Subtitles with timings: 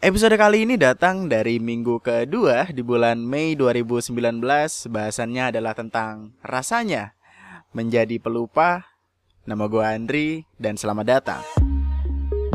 [0.00, 4.16] Episode kali ini datang dari minggu kedua di bulan Mei 2019.
[4.88, 7.12] Bahasannya adalah tentang rasanya
[7.76, 8.96] menjadi pelupa.
[9.44, 11.44] Nama gue Andri dan selamat datang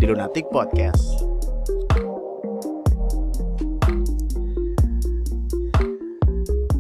[0.01, 1.21] di Lunatic Podcast.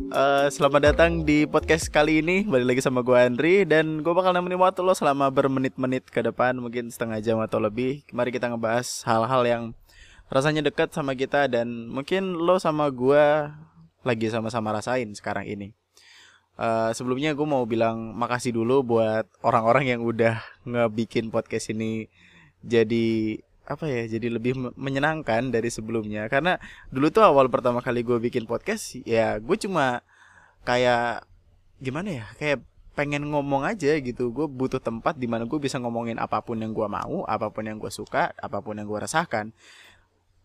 [0.09, 4.31] Uh, selamat datang di podcast kali ini Balik lagi sama gue Andri Dan gue bakal
[4.31, 9.03] nemenin waktu lo selama bermenit-menit ke depan Mungkin setengah jam atau lebih Mari kita ngebahas
[9.03, 9.63] hal-hal yang
[10.29, 13.49] rasanya dekat sama kita Dan mungkin lo sama gue
[14.05, 15.73] lagi sama-sama rasain sekarang ini.
[16.55, 22.07] Uh, Sebelumnya gue mau bilang makasih dulu buat orang-orang yang udah ngebikin podcast ini
[22.63, 26.29] Jadi apa ya jadi lebih menyenangkan dari sebelumnya.
[26.29, 26.61] Karena
[26.93, 30.05] dulu tuh awal pertama kali gue bikin podcast ya gue cuma
[30.61, 31.25] kayak
[31.81, 32.61] gimana ya kayak
[32.93, 34.29] pengen ngomong aja gitu.
[34.29, 37.65] Gue butuh tempat di mana gue bisa ngomongin apa pun yang gue mau apa pun
[37.65, 39.51] yang gue suka apa pun yang gue rasakan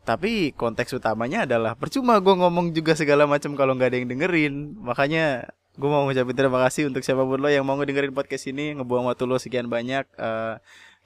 [0.04, 4.54] tapi konteks utamanya adalah percuma gue ngomong juga segala macam kalau nggak ada yang dengerin.
[4.80, 8.76] Makanya gue mau ngucapin terima kasih untuk siapa pun lo yang mau ngedengerin podcast ini
[8.80, 10.58] ngebuang waktu lo sekian banyak uh,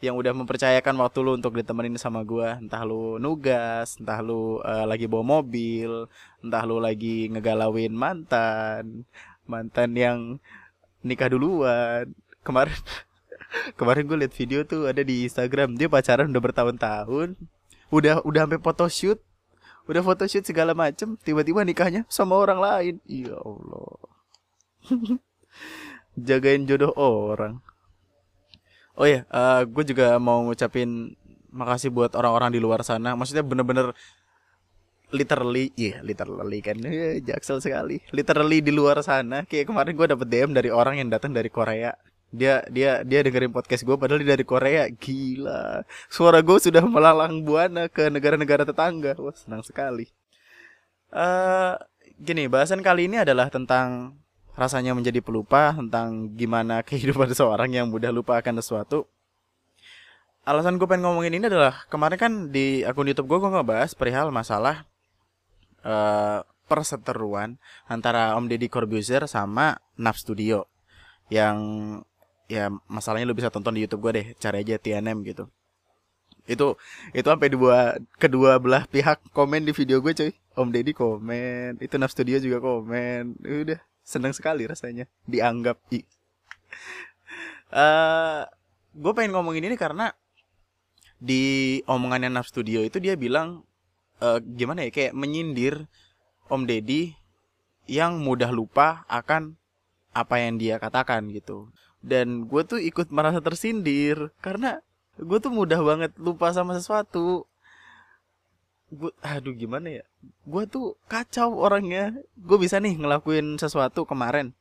[0.03, 2.61] yang udah mempercayakan waktu lu untuk ditemenin sama gua.
[2.61, 6.07] Entah lu nugas entah lu uh, lagi bawa mobil
[6.45, 9.09] entah lu lagi ngegalauin mantan
[9.49, 10.19] mantan yang
[11.05, 12.13] nikah duluan.
[12.45, 12.77] Kemarin
[13.79, 17.54] kemarin gue liat video tuh ada di Instagram dia pacaran udah bertahun-tahun
[17.95, 19.19] udah udah sampai photoshoot
[19.87, 23.95] udah photoshoot segala macem tiba-tiba nikahnya sama orang lain ya Allah
[26.27, 27.63] jagain jodoh orang
[28.95, 31.19] Oh iya, uh, gue juga mau ngucapin
[31.51, 33.19] makasih buat orang-orang di luar sana.
[33.19, 33.91] Maksudnya bener-bener
[35.11, 37.99] literally, iya yeah, literally kan, yeah, jaksel sekali.
[38.15, 39.43] Literally di luar sana.
[39.51, 41.91] Kayak kemarin gue dapet DM dari orang yang datang dari Korea.
[42.35, 44.91] Dia dia dia dengerin podcast gue padahal dia dari Korea.
[44.91, 45.87] Gila.
[46.11, 49.15] Suara gue sudah melalang buana ke negara-negara tetangga.
[49.23, 50.11] Wah, senang sekali.
[51.15, 51.79] Uh,
[52.19, 54.19] gini, bahasan kali ini adalah tentang
[54.59, 59.07] rasanya menjadi pelupa tentang gimana kehidupan seorang yang mudah lupa akan sesuatu.
[60.43, 64.29] Alasan gue pengen ngomongin ini adalah kemarin kan di akun YouTube gue gue ngebahas perihal
[64.29, 64.85] masalah
[65.81, 67.57] uh, perseteruan
[67.89, 70.69] antara Om Deddy Corbuzier sama Naf Studio
[71.33, 71.57] yang
[72.51, 75.45] ya masalahnya lu bisa tonton di YouTube gue deh cari aja TNM gitu.
[76.45, 76.77] Itu
[77.17, 80.33] itu sampai dua kedua belah pihak komen di video gue cuy.
[80.55, 83.41] Om Deddy komen itu Naf Studio juga komen.
[83.43, 86.05] Udah seneng sekali rasanya dianggap i.
[87.75, 88.47] Uh,
[88.95, 90.15] gue pengen ngomongin ini karena
[91.19, 93.65] di omongannya Naf Studio itu dia bilang
[94.21, 95.89] uh, gimana ya kayak menyindir
[96.53, 97.17] Om Deddy
[97.89, 99.57] yang mudah lupa akan
[100.15, 101.73] apa yang dia katakan gitu
[102.05, 104.85] dan gue tuh ikut merasa tersindir karena
[105.17, 107.49] gue tuh mudah banget lupa sama sesuatu.
[108.93, 110.05] Gue aduh gimana ya?
[110.45, 112.13] Gue tuh kacau orangnya.
[112.37, 114.53] Gue bisa nih ngelakuin sesuatu kemarin.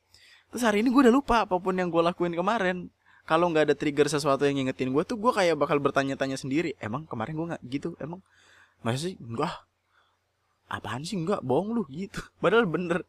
[0.56, 2.88] Terus hari ini gue udah lupa apa pun yang gue lakuin kemarin.
[3.28, 6.80] Kalau nggak ada trigger sesuatu yang ngingetin gue tuh gue kayak bakal bertanya-tanya sendiri.
[6.80, 7.90] Emang kemarin gue nggak gitu?
[8.00, 8.24] Emang?
[8.88, 9.20] Masa sih?
[9.20, 9.68] Enggak.
[10.72, 11.20] Apaan sih?
[11.20, 11.44] Enggak.
[11.44, 11.84] Bohong lu.
[11.92, 12.24] Gitu.
[12.42, 13.04] Padahal bener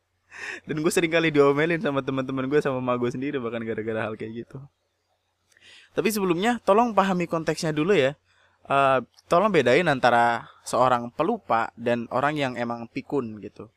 [0.67, 4.15] dan gue sering kali diomelin sama teman-teman gue sama ma gue sendiri bahkan gara-gara hal
[4.19, 4.59] kayak gitu
[5.95, 8.19] tapi sebelumnya tolong pahami konteksnya dulu ya
[8.69, 13.69] uh, tolong bedain antara seorang pelupa dan orang yang emang pikun gitu.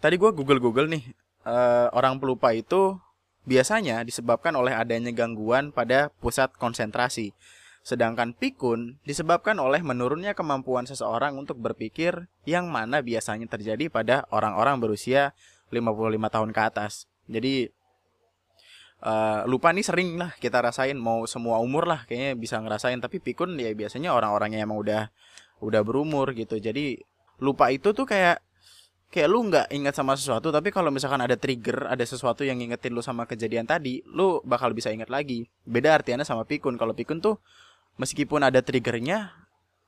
[0.00, 1.04] Tadi gue google-google nih,
[1.44, 2.96] uh, orang pelupa itu
[3.44, 7.36] biasanya disebabkan oleh adanya gangguan pada pusat konsentrasi.
[7.80, 14.76] Sedangkan pikun disebabkan oleh menurunnya kemampuan seseorang untuk berpikir yang mana biasanya terjadi pada orang-orang
[14.76, 15.32] berusia
[15.70, 17.06] 55 tahun ke atas.
[17.30, 17.70] Jadi
[19.06, 22.98] uh, lupa nih sering lah kita rasain mau semua umur lah kayaknya bisa ngerasain.
[22.98, 25.02] Tapi pikun ya biasanya orang-orang yang emang udah
[25.62, 26.58] udah berumur gitu.
[26.58, 26.98] Jadi
[27.40, 28.42] lupa itu tuh kayak
[29.10, 32.94] kayak lu nggak ingat sama sesuatu tapi kalau misalkan ada trigger ada sesuatu yang ngingetin
[32.94, 35.48] lu sama kejadian tadi lu bakal bisa ingat lagi.
[35.64, 36.76] Beda artinya sama pikun.
[36.76, 37.38] Kalau pikun tuh
[38.00, 39.34] meskipun ada triggernya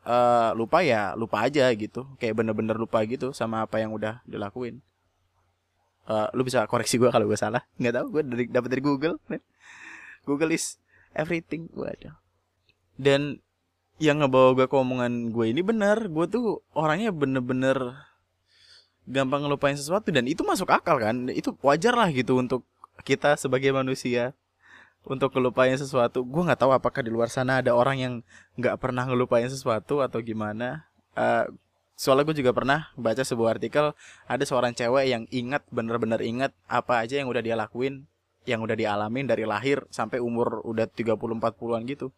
[0.07, 2.07] uh, lupa ya lupa aja gitu.
[2.23, 4.83] Kayak bener-bener lupa gitu sama apa yang udah dilakuin
[6.09, 7.63] uh, lu bisa koreksi gue kalau gue salah.
[7.79, 9.17] Nggak tahu gue dari dapat dari Google.
[10.27, 10.79] Google is
[11.13, 11.69] everything.
[11.75, 12.23] Ada
[13.01, 13.41] dan
[14.03, 16.11] yang ngebawa gue ke omongan gue ini benar.
[16.11, 17.95] Gue tuh orangnya bener-bener
[19.07, 21.31] gampang ngelupain sesuatu dan itu masuk akal kan.
[21.31, 22.67] Itu wajar lah gitu untuk
[23.03, 24.35] kita sebagai manusia
[25.03, 26.23] untuk ngelupain sesuatu.
[26.27, 28.15] Gue nggak tahu apakah di luar sana ada orang yang
[28.59, 30.87] nggak pernah ngelupain sesuatu atau gimana.
[31.13, 31.51] Uh,
[32.03, 33.95] soalnya gue juga pernah baca sebuah artikel
[34.27, 38.11] ada seorang cewek yang ingat bener-bener ingat apa aja yang udah dia lakuin
[38.43, 42.11] yang udah dialamin dari lahir sampai umur udah 30 40-an gitu.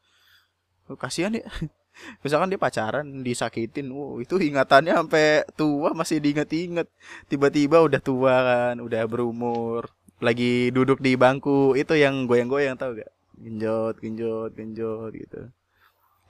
[0.88, 1.44] Oh, kasihan ya.
[2.24, 6.88] misalkan dia pacaran disakitin wow itu ingatannya sampai tua masih diinget-inget
[7.28, 9.92] tiba-tiba udah tua kan udah berumur
[10.24, 11.76] lagi duduk di bangku.
[11.76, 13.12] Itu yang goyang-goyang tau gak?
[13.36, 15.52] Genjot genjot genjot gitu.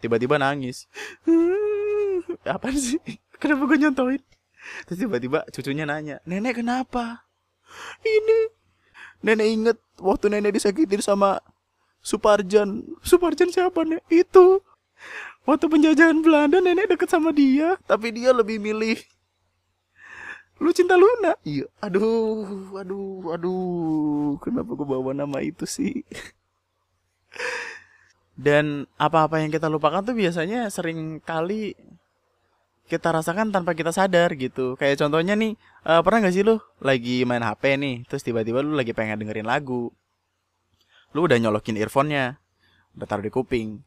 [0.03, 0.91] Tiba-tiba nangis.
[2.43, 2.99] Apa sih
[3.38, 4.22] kenapa gue nyontoin
[4.88, 7.25] terus tiba-tiba cucunya nanya nenek kenapa?
[8.04, 8.38] Ini
[9.25, 11.40] nenek inget waktu nenek disakitin sama
[12.04, 12.84] Suparjan.
[13.00, 14.60] Suparjan siapa nih itu.
[15.48, 17.81] Waktu penjajahan Belanda nenek deket sama dia.
[17.88, 19.00] Tapi dia lebih milih
[20.62, 21.34] lu cinta Luna?
[21.42, 21.66] Iya.
[21.82, 24.38] Aduh aduh aduh.
[24.44, 26.04] Kenapa gue bawa nama itu sih?
[28.34, 31.75] Dan apa-apa yang kita lupakan tuh biasanya sering kali
[32.84, 34.76] kita rasakan tanpa kita sadar gitu.
[34.76, 35.56] Kayak contohnya nih
[35.88, 39.48] uh, pernah gak sih lu lagi main HP nih terus tiba-tiba lu lagi pengen dengerin
[39.48, 39.88] lagu.
[41.16, 42.36] Lu udah nyolokin earphone-nya
[42.94, 43.81] udah taruh di kuping.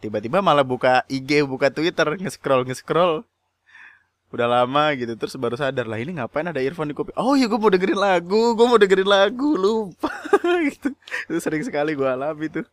[0.00, 3.22] Tiba-tiba malah buka IG buka Twitter nge-scroll nge-scroll.
[4.30, 7.14] Udah lama gitu terus baru sadar lah ini ngapain ada earphone di kuping?
[7.14, 10.10] Oh iya gue mau dengerin lagu gue mau dengerin lagu lupa.
[10.60, 10.92] Gitu.
[11.24, 12.66] Itu sering sekali gue alami tuh.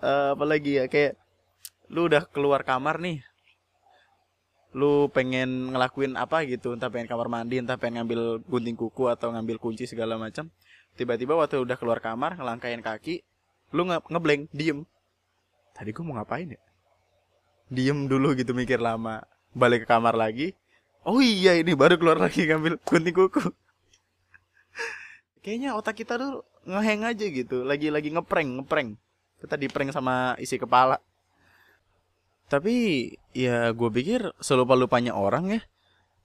[0.00, 1.16] Uh, apalagi ya kayak
[1.88, 3.24] lu udah keluar kamar nih
[4.70, 9.34] lu pengen ngelakuin apa gitu entah pengen kamar mandi entah pengen ngambil gunting kuku atau
[9.34, 10.46] ngambil kunci segala macam
[10.94, 13.26] tiba-tiba waktu udah keluar kamar ngelangkain kaki
[13.70, 14.82] lu nge ngeblank diem.
[15.74, 16.60] Tadi gue mau ngapain ya?
[17.70, 19.22] Diem dulu gitu mikir lama.
[19.54, 20.54] Balik ke kamar lagi
[21.02, 23.42] oh iya ini baru keluar lagi ngambil gunting kuku.
[25.42, 29.00] Kayaknya otak kita tuh ngeheng aja gitu lagi lagi ngeprank ngeprank
[29.40, 31.00] kita di prank sama isi kepala
[32.50, 32.74] tapi
[33.30, 35.60] ya gue pikir selupa lupanya orang ya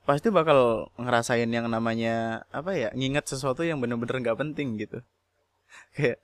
[0.06, 5.01] pasti bakal ngerasain yang namanya apa ya nginget sesuatu yang bener-bener nggak penting gitu.
[5.98, 6.22] Kayak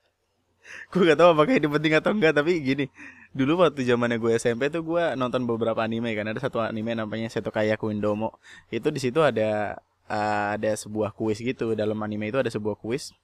[0.93, 2.85] gue gak tahu apakah ini penting atau enggak tapi gini
[3.31, 7.31] dulu waktu zamannya gue SMP tuh gue nonton beberapa anime kan ada satu anime namanya
[7.31, 8.37] Setokaya Kuindomo
[8.69, 9.79] itu di situ ada
[10.11, 13.15] uh, ada sebuah kuis gitu dalam anime itu ada sebuah kuis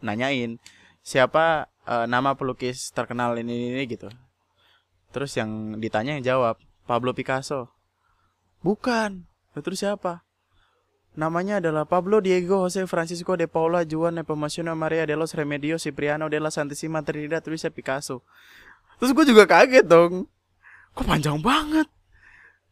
[0.00, 0.56] nanyain
[1.04, 3.84] siapa uh, nama pelukis terkenal ini, ini ini?
[3.86, 4.08] gitu
[5.14, 6.56] terus yang ditanya yang jawab
[6.86, 7.70] Pablo Picasso
[8.62, 9.26] bukan
[9.62, 10.24] Terus siapa?
[11.16, 16.28] Namanya adalah Pablo Diego Jose Francisco de Paula Juan Nepomuceno Maria de los Remedios Cipriano
[16.28, 18.20] de la Santissima Trinidad tulisnya Picasso.
[19.00, 20.28] Terus gue juga kaget dong.
[20.92, 21.88] Kok panjang banget?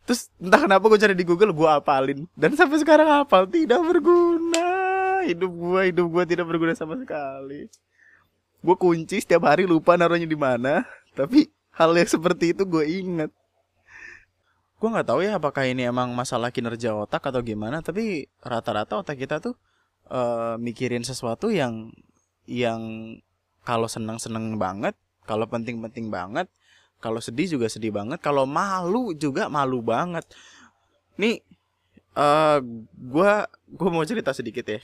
[0.04, 4.69] Terus entah kenapa gue cari di Google gue apalin dan sampai sekarang hafal tidak berguna.
[5.25, 7.72] Hidup gue hidup gue tidak berguna sama sekali.
[8.60, 10.84] Gue kunci setiap hari lupa naruhnya di mana,
[11.16, 11.48] tapi
[11.79, 13.31] hal yang seperti itu gue inget
[14.79, 19.17] gue nggak tahu ya apakah ini emang masalah kinerja otak atau gimana tapi rata-rata otak
[19.17, 19.56] kita tuh
[20.12, 21.88] uh, mikirin sesuatu yang
[22.44, 22.81] yang
[23.65, 24.93] kalau seneng seneng banget
[25.25, 26.50] kalau penting penting banget
[27.05, 30.25] kalau sedih juga sedih banget kalau malu juga malu banget.
[31.20, 31.44] Nih
[32.17, 32.65] uh,
[32.97, 33.32] gue
[33.77, 34.81] gue mau cerita sedikit ya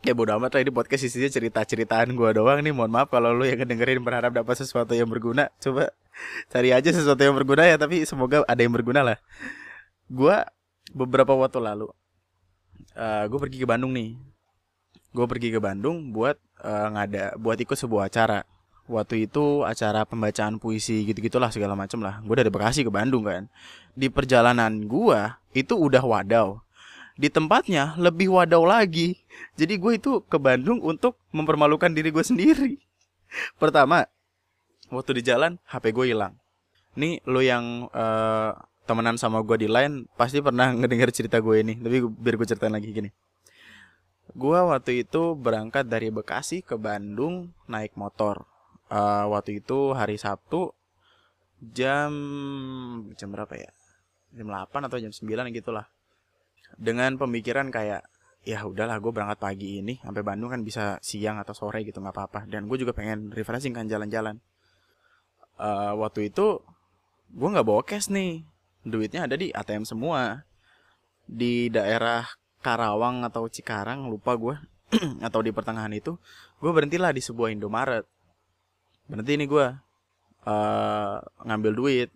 [0.00, 2.72] ya bodo amat lah ini podcast isinya cerita-ceritaan gue doang nih.
[2.72, 5.52] Mohon maaf kalau lu yang dengerin berharap dapat sesuatu yang berguna.
[5.60, 5.92] Coba
[6.48, 9.18] cari aja sesuatu yang berguna ya tapi semoga ada yang berguna lah.
[10.08, 10.36] Gue
[10.90, 11.86] beberapa waktu lalu
[12.96, 14.16] uh, eh, gue pergi ke Bandung nih.
[15.10, 18.48] Gue pergi ke Bandung buat uh, ngada buat ikut sebuah acara.
[18.90, 22.18] Waktu itu acara pembacaan puisi gitu gitulah segala macam lah.
[22.26, 23.46] Gue dari Bekasi ke Bandung kan.
[23.94, 25.20] Di perjalanan gue
[25.54, 26.58] itu udah wadaw
[27.20, 29.20] di tempatnya lebih wadaw lagi.
[29.60, 32.80] Jadi gue itu ke Bandung untuk mempermalukan diri gue sendiri.
[33.60, 34.08] Pertama,
[34.88, 36.32] waktu di jalan HP gue hilang.
[36.96, 38.56] Nih lo yang uh,
[38.88, 41.76] temenan sama gue di line pasti pernah ngedenger cerita gue ini.
[41.76, 43.12] Tapi biar gue ceritain lagi gini.
[44.32, 48.48] Gue waktu itu berangkat dari Bekasi ke Bandung naik motor.
[48.88, 50.72] Uh, waktu itu hari Sabtu
[51.60, 52.10] jam
[53.12, 53.70] jam berapa ya?
[54.32, 55.90] Jam 8 atau jam 9 gitu lah
[56.80, 58.08] dengan pemikiran kayak
[58.40, 62.16] ya udahlah gue berangkat pagi ini sampai Bandung kan bisa siang atau sore gitu nggak
[62.16, 62.40] apa-apa.
[62.48, 64.40] Dan gue juga pengen refreshing kan jalan-jalan.
[65.60, 66.64] Uh, waktu itu
[67.36, 68.42] gue nggak bawa cash nih.
[68.80, 70.48] Duitnya ada di ATM semua.
[71.28, 72.24] Di daerah
[72.64, 74.56] Karawang atau Cikarang lupa gue
[75.26, 76.16] atau di pertengahan itu
[76.58, 78.08] gue berhentilah di sebuah Indomaret.
[79.04, 79.66] Berhenti nih gue
[80.48, 82.10] uh, ngambil duit.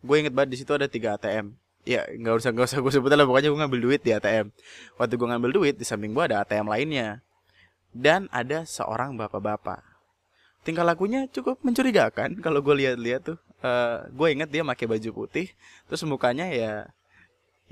[0.00, 3.16] Gue inget banget di situ ada tiga ATM ya nggak usah nggak usah gue sebutin
[3.16, 4.50] lah pokoknya gue ngambil duit di ATM
[4.98, 7.22] waktu gue ngambil duit di samping gue ada ATM lainnya.
[7.96, 9.80] Dan ada seorang bapak-bapak.
[10.68, 13.38] Tingkah lakunya cukup mencurigakan kalau gue lihat-lihat tuh.
[13.64, 15.48] Uh, gue inget dia pakai baju putih
[15.88, 16.92] terus mukanya ya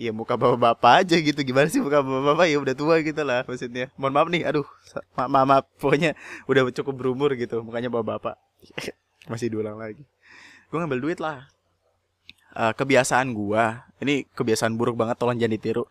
[0.01, 1.45] ya muka bapak-bapak aja gitu.
[1.45, 2.47] Gimana sih muka bapak-bapak?
[2.49, 3.93] Ya udah tua gitu lah maksudnya.
[4.01, 4.67] Mohon maaf nih aduh
[5.13, 6.17] ma maaf pokoknya
[6.49, 8.41] udah cukup berumur gitu mukanya bapak-bapak.
[9.31, 10.07] Masih diulang lagi.
[10.73, 11.45] Gue ngambil duit lah
[12.55, 13.65] uh, kebiasaan gue
[14.03, 15.85] ini kebiasaan buruk banget tolong jangan ditiru.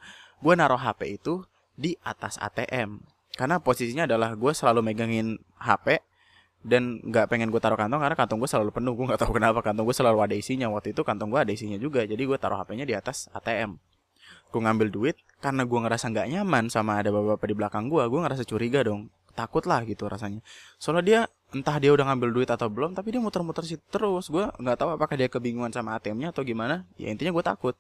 [0.43, 1.43] Gue naruh HP itu
[1.74, 3.00] di atas ATM
[3.34, 6.00] karena posisinya adalah gue selalu megangin HP
[6.63, 8.93] dan nggak pengen gue taruh kantong karena kantong gue selalu penuh.
[8.96, 10.67] Gue nggak tahu kenapa kantong gue selalu ada isinya.
[10.72, 13.79] Waktu itu kantong gue ada isinya juga jadi gue taruh HP-nya di atas ATM
[14.53, 18.20] gue ngambil duit karena gue ngerasa nggak nyaman sama ada bapak-bapak di belakang gue gue
[18.22, 19.10] ngerasa curiga dong.
[19.34, 20.46] Takut lah gitu rasanya.
[20.77, 21.22] Soalnya dia
[21.53, 24.27] entah dia udah ngambil duit atau belum tapi dia muter-muter situ terus.
[24.27, 26.83] Gue nggak tahu apakah dia kebingungan sama ATM-nya atau gimana.
[26.98, 27.75] Ya intinya gue takut.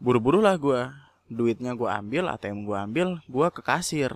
[0.00, 0.88] Buru-buru lah gue
[1.28, 4.10] duitnya gue ambil ATM gue ambil gue ke kasir.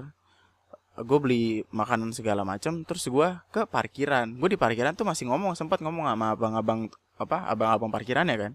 [0.96, 4.32] Gue beli makanan segala macam terus gue ke parkiran.
[4.40, 6.88] Gue di parkiran tuh masih ngomong sempat ngomong sama abang-abang
[7.20, 8.52] apa abang-abang parkiran ya kan.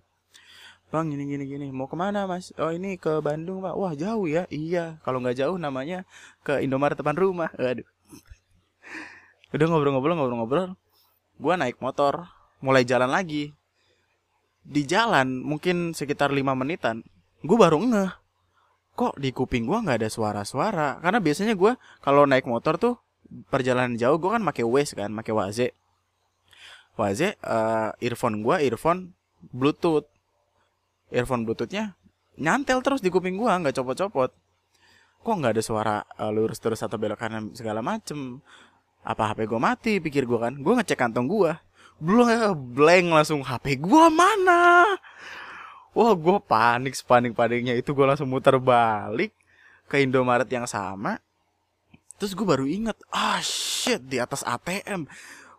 [0.92, 2.52] Bang gini gini gini mau ke mana mas?
[2.60, 3.78] Oh ini ke Bandung pak.
[3.78, 4.50] Wah jauh ya?
[4.52, 6.04] Iya kalau nggak jauh namanya
[6.44, 7.54] ke Indomaret depan rumah.
[7.56, 7.86] Aduh
[9.52, 10.68] udah ngobrol-ngobrol ngobrol-ngobrol.
[11.42, 12.28] Gue naik motor
[12.64, 13.52] mulai jalan lagi.
[14.62, 17.02] Di jalan mungkin sekitar lima menitan
[17.42, 18.12] gue baru ngeh.
[18.96, 21.00] Kok di kuping gue nggak ada suara-suara?
[21.02, 22.96] Karena biasanya gue kalau naik motor tuh
[23.48, 25.68] perjalanan jauh gue kan pakai Waze kan pakai Waze.
[27.00, 29.16] Waze uh, earphone gue earphone
[29.50, 30.06] Bluetooth.
[31.12, 32.00] Earphone bluetoothnya
[32.40, 34.32] nyantel terus di kuping gua nggak copot-copot.
[35.22, 38.40] Kok nggak ada suara uh, lurus terus atau belok kanan segala macem
[39.02, 39.98] apa HP gua mati?
[39.98, 40.54] Pikir gua kan.
[40.62, 41.58] Gua ngecek kantong gua.
[41.98, 43.42] Belum ya blank langsung.
[43.42, 44.86] HP gua mana?
[45.92, 49.36] Wah gua panik panik paniknya itu gua langsung muter balik
[49.92, 51.20] ke Indomaret yang sama.
[52.16, 55.10] Terus gue baru inget ah shit di atas ATM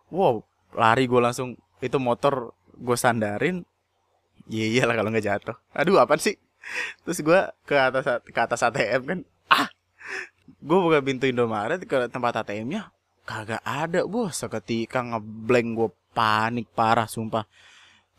[0.07, 0.39] wow
[0.71, 1.59] lari gue langsung.
[1.83, 3.67] Itu motor gue sandarin.
[4.47, 5.59] Iya iya lah kalau nggak jatuh.
[5.75, 6.39] Aduh apa sih?
[7.03, 9.19] Terus gue ke atas ke atas ATM kan.
[9.51, 9.67] Ah,
[10.63, 12.89] gue buka pintu Indomaret ke tempat ATM-nya
[13.23, 14.39] kagak ada bos.
[14.39, 17.47] Seketika ngeblank gue panik parah sumpah.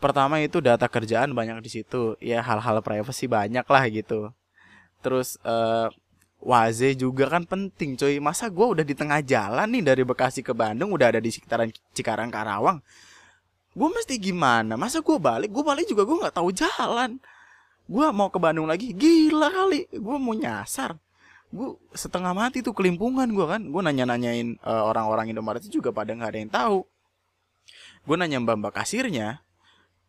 [0.02, 2.18] Pertama itu data kerjaan banyak di situ.
[2.20, 4.34] Ya hal-hal privacy banyak lah gitu.
[5.04, 5.92] Terus uh,
[6.44, 10.52] Waze juga kan penting coy Masa gue udah di tengah jalan nih Dari Bekasi ke
[10.52, 12.84] Bandung Udah ada di sekitaran Cikarang Karawang
[13.74, 17.18] gue mesti gimana masa gue balik gue balik juga gue nggak tahu jalan
[17.90, 20.94] gue mau ke Bandung lagi gila kali gue mau nyasar
[21.54, 23.62] gue setengah mati tuh kelimpungan gue kan.
[23.70, 26.78] Gue nanya nanyain uh, eh, orang-orang Indomaret juga pada nggak ada yang tahu.
[28.04, 29.40] Gue nanya mbak mbak kasirnya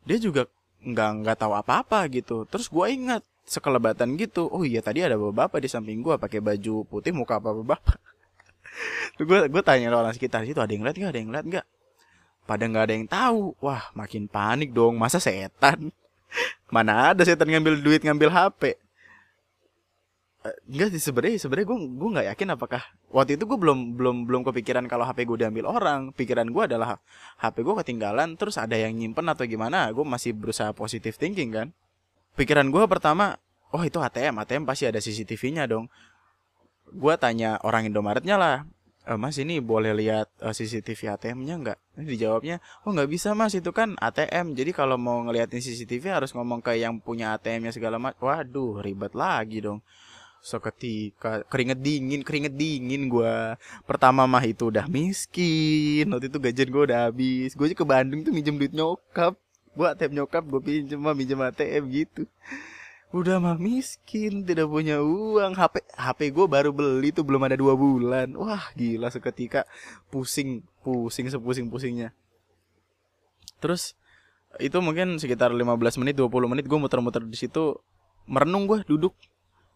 [0.09, 0.49] dia juga
[0.81, 2.49] nggak nggak tahu apa-apa gitu.
[2.49, 4.49] Terus gue ingat sekelebatan gitu.
[4.49, 8.01] Oh iya tadi ada bapak-bapak di samping gue pakai baju putih muka apa bapak
[9.15, 11.11] gue gue tanya orang sekitar situ ada yang lihat nggak?
[11.13, 11.65] Ada yang lihat nggak?
[12.49, 13.41] Pada nggak ada yang tahu.
[13.61, 14.97] Wah makin panik dong.
[14.97, 15.93] Masa setan?
[16.73, 18.81] Mana ada setan ngambil duit ngambil HP
[20.69, 24.41] enggak sih sebenarnya sebenarnya gue gue nggak yakin apakah waktu itu gue belum belum belum
[24.45, 27.01] kepikiran kalau HP gue diambil orang pikiran gue adalah
[27.41, 31.67] HP gue ketinggalan terus ada yang nyimpen atau gimana gue masih berusaha positive thinking kan
[32.37, 33.41] pikiran gue pertama
[33.73, 35.89] oh itu ATM ATM pasti ada CCTV-nya dong
[36.93, 38.57] gue tanya orang Indomaretnya lah
[39.05, 41.79] e, mas ini boleh lihat eh, CCTV ATM-nya nggak?
[42.01, 44.57] Dijawabnya, oh nggak bisa mas itu kan ATM.
[44.57, 48.27] Jadi kalau mau ngeliatin CCTV harus ngomong ke yang punya ATM-nya segala macam.
[48.27, 49.79] Waduh ribet lagi dong.
[50.45, 53.57] Seketika keringet dingin, keringet dingin gue.
[53.89, 56.05] Pertama mah itu udah miskin.
[56.13, 57.57] Waktu itu gajian gue udah habis.
[57.57, 59.33] Gue ke Bandung tuh minjem duit nyokap.
[59.73, 62.29] Gue ATM nyokap gue pinjem mah minjem ATM gitu
[63.15, 67.71] udah mah miskin tidak punya uang HP HP gue baru beli tuh belum ada dua
[67.71, 69.63] bulan wah gila seketika
[70.11, 72.11] pusing pusing sepusing pusingnya
[73.63, 73.95] terus
[74.59, 75.63] itu mungkin sekitar 15
[76.03, 77.79] menit 20 menit gue muter-muter di situ
[78.27, 79.15] merenung gue duduk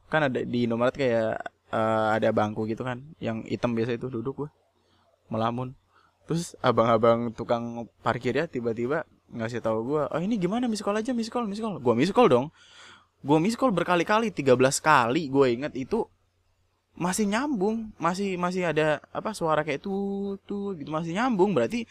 [0.10, 1.38] kan ada di nomor kayak
[1.70, 4.50] uh, ada bangku gitu kan yang hitam biasa itu duduk gue
[5.30, 5.78] melamun.
[6.26, 11.46] Terus abang-abang tukang parkir ya tiba-tiba ngasih tahu gue oh ini gimana miskol aja miskol
[11.46, 12.50] miskol gue miskol dong.
[13.20, 16.08] Gue miss call berkali-kali 13 kali gue inget itu
[16.96, 21.52] masih nyambung masih masih ada apa suara kayak tuh tuh gitu masih nyambung.
[21.52, 21.84] Berarti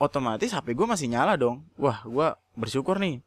[0.00, 1.62] otomatis HP gue masih nyala dong.
[1.76, 3.20] Wah gue bersyukur nih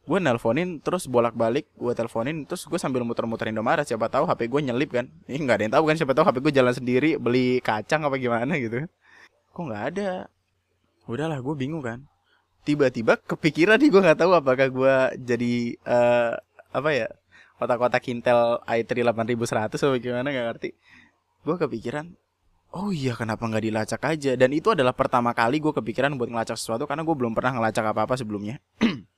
[0.00, 4.60] gue nelponin terus bolak-balik gue teleponin terus gue sambil muter-muterin Indomaret siapa tahu HP gue
[4.70, 5.06] nyelip kan?
[5.28, 8.16] Ini nggak ada yang tahu kan siapa tahu HP gue jalan sendiri beli kacang apa
[8.16, 8.88] gimana gitu.
[9.52, 10.10] Kok nggak ada?
[11.04, 12.08] Udahlah gue bingung kan.
[12.64, 15.52] Tiba-tiba kepikiran nih gue nggak tahu apakah gue jadi
[15.84, 16.32] uh,
[16.72, 17.08] apa ya
[17.60, 20.70] kotak-kotak Intel i3 8100 atau gimana nggak ngerti.
[21.44, 22.08] Gue kepikiran
[22.70, 24.32] oh iya kenapa nggak dilacak aja?
[24.38, 27.84] Dan itu adalah pertama kali gue kepikiran buat ngelacak sesuatu karena gue belum pernah ngelacak
[27.92, 28.62] apa-apa sebelumnya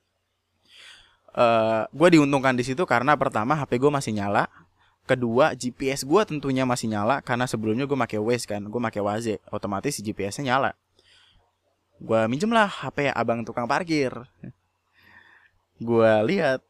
[1.36, 4.48] eh, gue diuntungkan di situ karena pertama HP gue masih nyala.
[5.02, 9.34] Kedua GPS gue tentunya masih nyala karena sebelumnya gue pakai Waze kan gue pakai Waze
[9.50, 10.70] otomatis GPS-nya nyala.
[11.98, 14.14] Gue minjem lah HP abang tukang parkir.
[15.82, 16.62] Gue lihat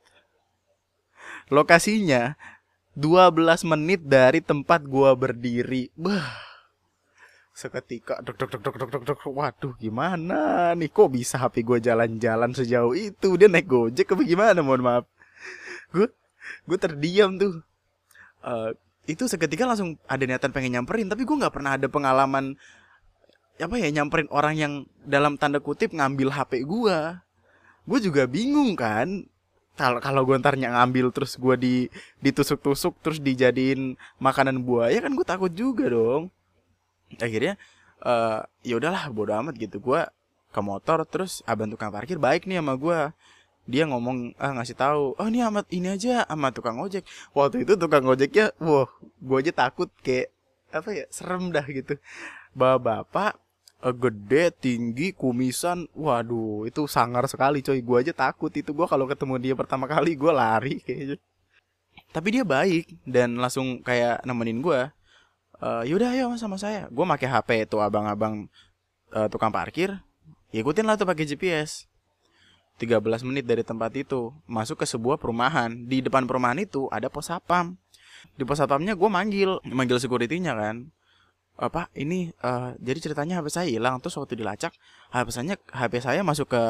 [1.52, 2.36] lokasinya
[2.96, 5.92] 12 menit dari tempat gue berdiri.
[5.92, 6.51] Bah
[7.62, 9.18] seketika dok dok dok dok dok dok dok.
[9.30, 10.90] Waduh gimana nih?
[10.90, 13.38] Kok bisa HP gue jalan-jalan sejauh itu?
[13.38, 14.58] Dia naik gojek apa gimana?
[14.58, 15.04] Mohon maaf.
[15.94, 16.10] Gue
[16.66, 17.62] gue terdiam tuh.
[18.42, 18.74] Uh,
[19.06, 22.58] itu seketika langsung ada niatan pengen nyamperin tapi gue nggak pernah ada pengalaman
[23.58, 24.72] apa ya nyamperin orang yang
[25.06, 26.98] dalam tanda kutip ngambil HP gue
[27.86, 29.26] gue juga bingung kan.
[29.72, 31.74] Kalau kalau gue ntar ngambil terus gue di
[32.20, 36.28] ditusuk-tusuk terus dijadiin makanan buaya kan gue takut juga dong
[37.20, 37.60] akhirnya
[38.04, 39.82] uh, ya udahlah bodo amat gitu.
[39.82, 40.06] Gue
[40.52, 42.98] ke motor terus abang tukang parkir baik nih sama gue
[43.62, 47.06] dia ngomong ah ngasih tahu oh ini amat ini aja sama tukang ojek.
[47.32, 50.28] Waktu itu tukang ojeknya wah gue aja takut kayak
[50.72, 51.96] apa ya serem dah gitu.
[52.52, 53.32] Bapak bapak
[53.86, 57.80] uh, gede tinggi kumisan waduh itu sangar sekali coy.
[57.80, 58.74] Gue aja takut itu.
[58.74, 61.16] Gue kalau ketemu dia pertama kali gue lari kayaknya.
[62.12, 64.80] Tapi dia baik dan langsung kayak nemenin gue
[65.62, 66.90] uh, yaudah ayo sama saya.
[66.90, 68.50] Gue pakai HP itu abang-abang
[69.14, 70.02] uh, tukang parkir
[70.52, 71.88] ikutin lah tuh pakai GPS
[72.76, 75.72] 13 menit dari tempat itu masuk ke sebuah perumahan.
[75.86, 77.78] Di depan perumahan itu ada pos sapam
[78.34, 80.76] di pos sapamnya gue manggil manggil securitynya kan.
[81.56, 84.00] Apa ini uh, jadi ceritanya HP saya hilang.
[84.02, 84.72] Terus waktu dilacak
[85.14, 86.62] HP saya HP saya masuk ke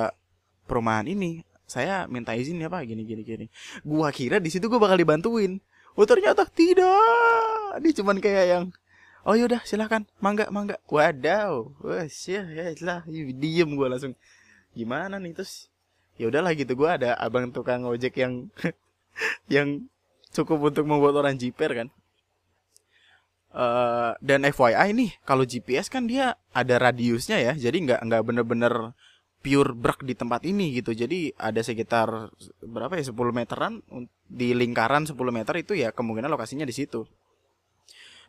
[0.68, 1.42] perumahan ini.
[1.64, 3.46] Saya minta izin ya pak gini gini gini.
[3.86, 5.62] Gua kira di situ gua bakal dibantuin.
[5.96, 7.80] Oh ternyata tidak.
[7.80, 8.64] Dia cuman kayak yang
[9.22, 10.78] oh yaudah silahkan mangga mangga.
[10.90, 11.70] Wadaw.
[11.82, 14.14] Wah ya ya lah diem gue langsung.
[14.74, 15.70] Gimana nih terus?
[16.18, 18.50] Ya udahlah gitu gue ada abang tukang ojek yang
[19.54, 19.88] yang
[20.32, 21.88] cukup untuk membuat orang jiper kan?
[23.52, 28.96] Uh, dan FYI nih kalau GPS kan dia ada radiusnya ya jadi nggak nggak bener-bener
[29.44, 30.94] pure brak di tempat ini gitu.
[30.94, 32.30] Jadi ada sekitar
[32.62, 33.82] berapa ya 10 meteran
[34.24, 37.04] di lingkaran 10 meter itu ya kemungkinan lokasinya di situ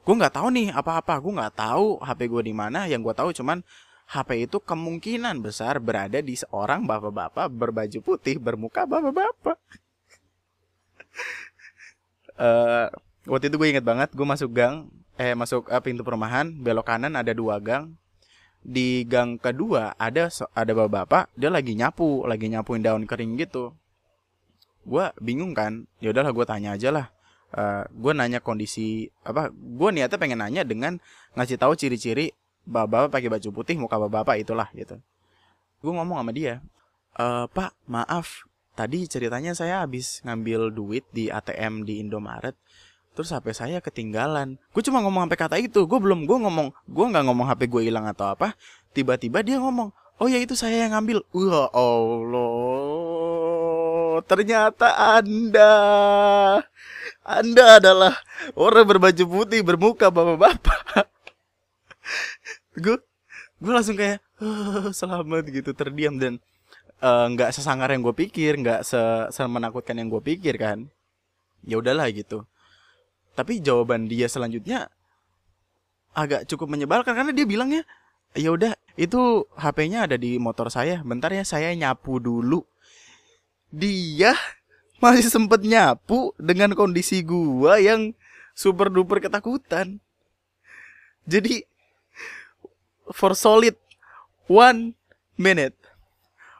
[0.03, 1.15] gue nggak tahu nih apa-apa.
[1.23, 2.85] Gue nggak tahu HP gue di mana.
[2.85, 3.63] Yang gue tahu cuman
[4.07, 9.57] HP itu kemungkinan besar berada di seorang bapak-bapak berbaju putih bermuka bapak-bapak.
[12.35, 12.91] Uh,
[13.31, 17.15] waktu itu gue inget banget gue masuk gang eh masuk uh, pintu perumahan belok kanan
[17.15, 17.95] ada dua gang.
[18.63, 23.71] Di gang kedua ada ada bapak-bapak dia lagi nyapu lagi nyapuin daun kering gitu.
[24.83, 27.07] Gue bingung kan ya udahlah gue tanya aja lah
[27.53, 30.97] uh, eh, gue nanya kondisi apa gue niatnya pengen nanya dengan
[31.37, 34.99] ngasih tahu ciri-ciri bapak pakai baju putih muka bapak itulah gitu.
[35.83, 36.63] Gue ngomong sama dia
[37.19, 42.55] e, pak maaf tadi ceritanya saya habis ngambil duit di ATM di Indomaret
[43.13, 44.57] terus HP saya ketinggalan.
[44.73, 47.81] Gue cuma ngomong sampai kata itu gue belum gue ngomong gue nggak ngomong HP gue
[47.91, 48.57] hilang atau apa
[48.95, 51.21] tiba-tiba dia ngomong oh ya itu saya yang ngambil.
[51.35, 53.32] Wah Allah
[54.21, 55.73] ternyata anda
[57.23, 58.13] anda adalah
[58.53, 61.07] orang berbaju putih bermuka bapak-bapak.
[62.83, 62.99] gue
[63.63, 66.43] gue langsung kayak oh, selamat gitu terdiam dan
[66.99, 68.99] eh, nggak uh, sesangar yang gue pikir, nggak se,
[69.47, 70.91] menakutkan yang gue pikir kan.
[71.63, 72.43] Ya udahlah gitu.
[73.33, 74.91] Tapi jawaban dia selanjutnya
[76.13, 77.81] agak cukup menyebalkan karena dia bilangnya
[78.37, 80.99] ya udah itu HP-nya ada di motor saya.
[81.01, 82.67] Bentar ya saya nyapu dulu.
[83.73, 84.37] Dia
[85.01, 88.13] masih sempet nyapu dengan kondisi gua yang
[88.53, 89.97] super duper ketakutan.
[91.25, 91.65] Jadi
[93.09, 93.73] for solid
[94.45, 94.93] one
[95.41, 95.73] minute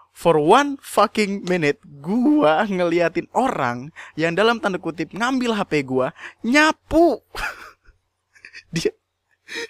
[0.10, 6.10] for one fucking minute gua ngeliatin orang yang dalam tanda kutip ngambil HP gua
[6.42, 7.22] nyapu.
[8.74, 8.90] Dia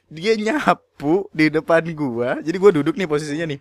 [0.08, 2.40] dia nyapu di depan gua.
[2.40, 3.60] Jadi gua duduk nih posisinya nih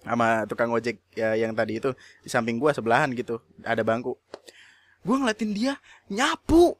[0.00, 1.92] sama tukang ojek ya yang tadi itu
[2.24, 4.16] di samping gua sebelahan gitu ada bangku.
[5.04, 5.74] Gua ngeliatin dia
[6.08, 6.76] nyapu.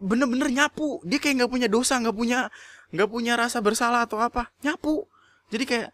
[0.00, 1.00] Bener-bener nyapu.
[1.06, 2.48] Dia kayak nggak punya dosa nggak punya
[2.92, 4.52] nggak punya rasa bersalah atau apa.
[4.60, 5.08] Nyapu.
[5.48, 5.88] Jadi kayak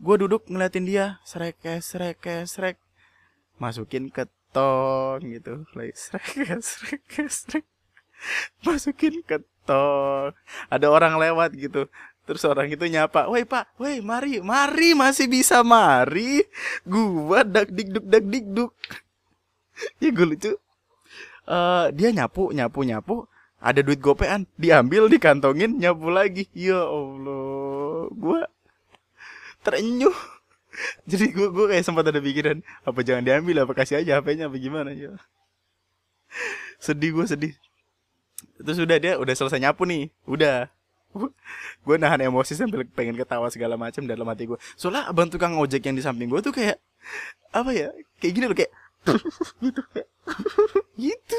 [0.00, 2.76] gua duduk ngeliatin dia srek srek srek.
[3.60, 4.24] Masukin ke
[4.56, 5.68] tong gitu.
[5.76, 6.24] Like srek
[6.64, 7.64] srek srek.
[8.64, 10.32] Masukin ke tong.
[10.72, 11.88] Ada orang lewat gitu
[12.28, 16.44] Terus orang itu nyapa, woi pak, woi mari, mari masih bisa mari.
[16.86, 18.72] Gua dak dikduk dak dikduk.
[20.02, 20.52] ya gue lucu.
[21.48, 23.16] Uh, dia nyapu, nyapu, nyapu.
[23.60, 26.48] Ada duit gopean, diambil, dikantongin, nyapu lagi.
[26.56, 28.48] Ya Allah, gua
[29.64, 30.16] terenyuh.
[31.10, 34.56] Jadi gue gue kayak sempat ada pikiran apa jangan diambil apa kasih aja HP-nya apa
[34.56, 35.12] gimana ya.
[36.84, 37.52] Sedih gue sedih.
[38.56, 40.70] Terus udah dia udah selesai nyapu nih, udah
[41.86, 45.82] gue nahan emosi sambil pengen ketawa segala macam dalam hati gue soalnya abang tukang ojek
[45.82, 46.78] yang di samping gue tuh kayak
[47.50, 47.88] apa ya
[48.22, 48.72] kayak gini loh kayak
[49.64, 50.08] gitu kayak
[51.04, 51.38] gitu.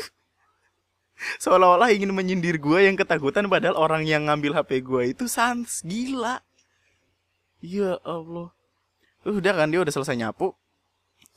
[1.38, 6.42] Seolah-olah ingin menyindir gue yang ketakutan padahal orang yang ngambil HP gue itu sans gila.
[7.62, 8.50] Ya Allah.
[9.22, 10.58] Udah kan dia udah selesai nyapu.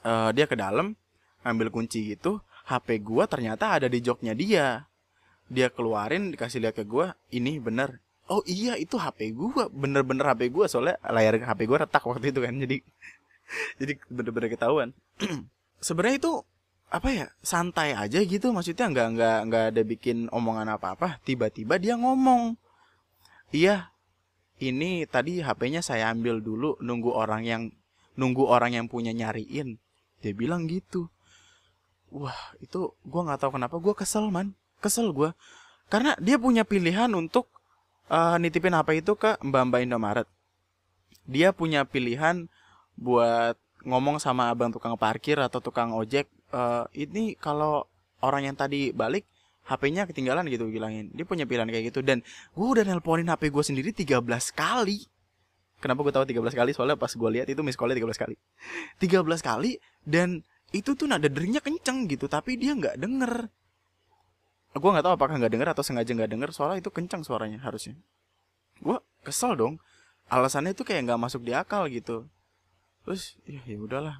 [0.05, 0.97] Uh, dia ke dalam
[1.45, 4.89] ngambil kunci gitu HP gue ternyata ada di joknya dia.
[5.53, 10.49] Dia keluarin dikasih lihat ke gue ini bener oh iya itu HP gue bener-bener HP
[10.49, 12.77] gue soalnya layar HP gue retak waktu itu kan jadi
[13.81, 14.89] jadi bener-bener ketahuan.
[15.87, 16.33] Sebenarnya itu
[16.89, 21.77] apa ya santai aja gitu maksudnya nggak nggak nggak ada bikin omongan apa apa tiba-tiba
[21.77, 22.57] dia ngomong.
[23.53, 23.93] Iya
[24.63, 27.63] ini tadi HP-nya saya ambil dulu nunggu orang yang
[28.17, 29.77] nunggu orang yang punya nyariin.
[30.25, 31.13] Dia bilang gitu.
[32.09, 34.57] Wah itu gue nggak tahu kenapa gue kesel man.
[34.81, 35.37] Kesel gue
[35.93, 37.54] karena dia punya pilihan untuk
[38.11, 40.29] uh, nitipin HP itu ke mbak mbak Indomaret.
[41.25, 42.49] Dia punya pilihan
[42.99, 46.29] buat ngomong sama abang tukang parkir atau tukang ojek.
[46.55, 47.89] Uh, ini kalau
[48.21, 49.25] orang yang tadi balik
[49.65, 51.09] HP-nya ketinggalan gitu bilangin.
[51.17, 52.05] Dia punya pilihan kayak gitu.
[52.05, 52.21] Dan
[52.53, 54.21] gue udah nelponin HP gue sendiri 13
[54.53, 55.09] kali.
[55.81, 56.71] Kenapa gue tahu 13 kali?
[56.77, 58.37] Soalnya pas gue lihat itu miss call 13 kali.
[59.01, 63.47] 13 kali dan itu tuh nada deringnya kenceng gitu tapi dia nggak denger
[64.75, 67.95] gue nggak tahu apakah nggak denger atau sengaja nggak denger soalnya itu kenceng suaranya harusnya.
[68.83, 69.79] Gue kesel dong.
[70.27, 72.27] Alasannya itu kayak nggak masuk di akal gitu.
[73.07, 74.19] Terus ya ya udahlah.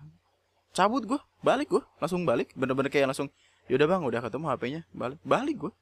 [0.71, 2.55] Cabut gue balik gue langsung balik.
[2.55, 3.29] Bener-bener kayak langsung
[3.67, 5.73] yaudah bang udah ketemu HP-nya balik balik gue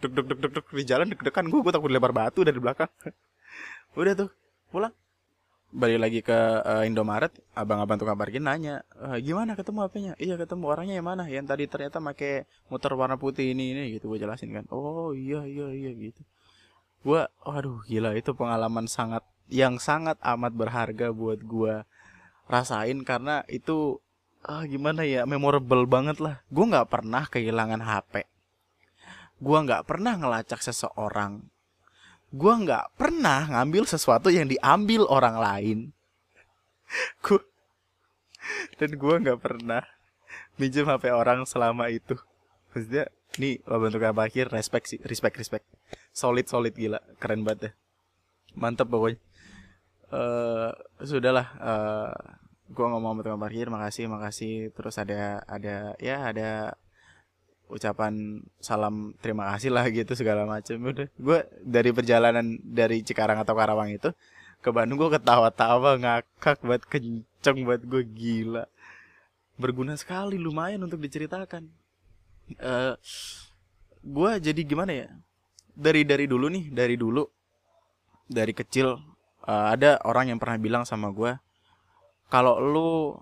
[0.00, 2.88] deg deg deg deg deg di jalan deg-degan gue gue takut lebar batu dari belakang.
[3.96, 4.30] Udah tuh
[4.68, 4.92] pulang
[5.76, 10.64] balik lagi ke uh, Indomaret abang-abang tukang parkir nanya e, gimana ketemu HP-nya iya ketemu
[10.72, 11.24] orangnya yang mana?
[11.28, 14.64] Yang tadi ternyata pakai motor warna putih ini ini gitu gue jelasin kan.
[14.72, 16.24] Oh iya iya iya gitu.
[17.04, 19.20] Gue aduh gila itu pengalaman sangat
[19.52, 21.84] yang sangat amat berharga buat gue
[22.48, 24.00] rasain karena itu
[24.48, 26.40] ah gimana ya memorable banget lah.
[26.48, 28.24] Gue nggak pernah kehilangan HP
[29.36, 31.44] gue nggak pernah ngelacak seseorang
[32.34, 35.78] gue nggak pernah ngambil sesuatu yang diambil orang lain.
[37.24, 37.42] Gue
[38.78, 39.82] dan gue nggak pernah
[40.54, 42.14] minjem HP orang selama itu.
[42.70, 45.66] Maksudnya nih bentuk parkir respect sih respect respect.
[46.14, 47.02] Solid solid gila.
[47.18, 47.74] Keren banget deh
[48.56, 49.20] mantep pokoknya.
[50.06, 50.70] Uh,
[51.02, 52.14] sudahlah uh,
[52.70, 53.66] gua ngomong sama tukang parkir.
[53.68, 54.54] Makasih makasih.
[54.72, 56.78] Terus ada ada ya ada
[57.66, 63.58] ucapan salam terima kasih lah gitu segala macam udah gue dari perjalanan dari Cikarang atau
[63.58, 64.14] Karawang itu
[64.66, 68.66] ke Bandung gue ketawa-tawa ngakak buat kenceng buat gue gila.
[69.54, 71.70] Berguna sekali lumayan untuk diceritakan.
[72.58, 72.98] Uh,
[74.02, 75.08] gue jadi gimana ya?
[75.70, 77.22] Dari dari dulu nih dari dulu
[78.26, 78.98] dari kecil
[79.46, 81.30] uh, ada orang yang pernah bilang sama gue
[82.26, 83.14] kalau lu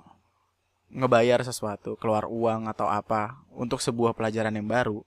[0.93, 5.01] ngebayar sesuatu keluar uang atau apa untuk sebuah pelajaran yang baru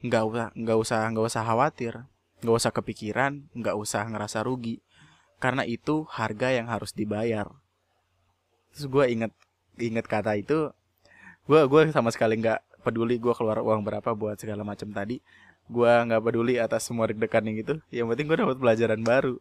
[0.00, 1.94] nggak usah nggak usah nggak usah khawatir
[2.40, 4.80] nggak usah kepikiran nggak usah ngerasa rugi.
[5.40, 7.48] Karena itu harga yang harus dibayar.
[8.76, 9.32] Terus gue inget
[9.80, 10.72] inget kata itu
[11.48, 15.20] gue gue sama sekali nggak peduli gue keluar uang berapa buat segala macam tadi.
[15.68, 17.74] Gue nggak peduli atas semua deg-degan yang itu.
[17.92, 19.36] Yang penting gue dapat pelajaran baru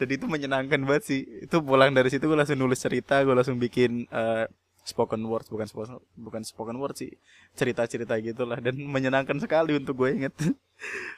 [0.00, 1.20] jadi itu menyenangkan banget sih.
[1.46, 4.46] Itu pulang dari situ gue langsung nulis cerita gue langsung bikin uh,
[4.82, 7.12] spoken word bukan spoken bukan spoken word sih
[7.54, 8.58] cerita cerita gitulah.
[8.58, 10.34] Dan menyenangkan sekali untuk gue inget.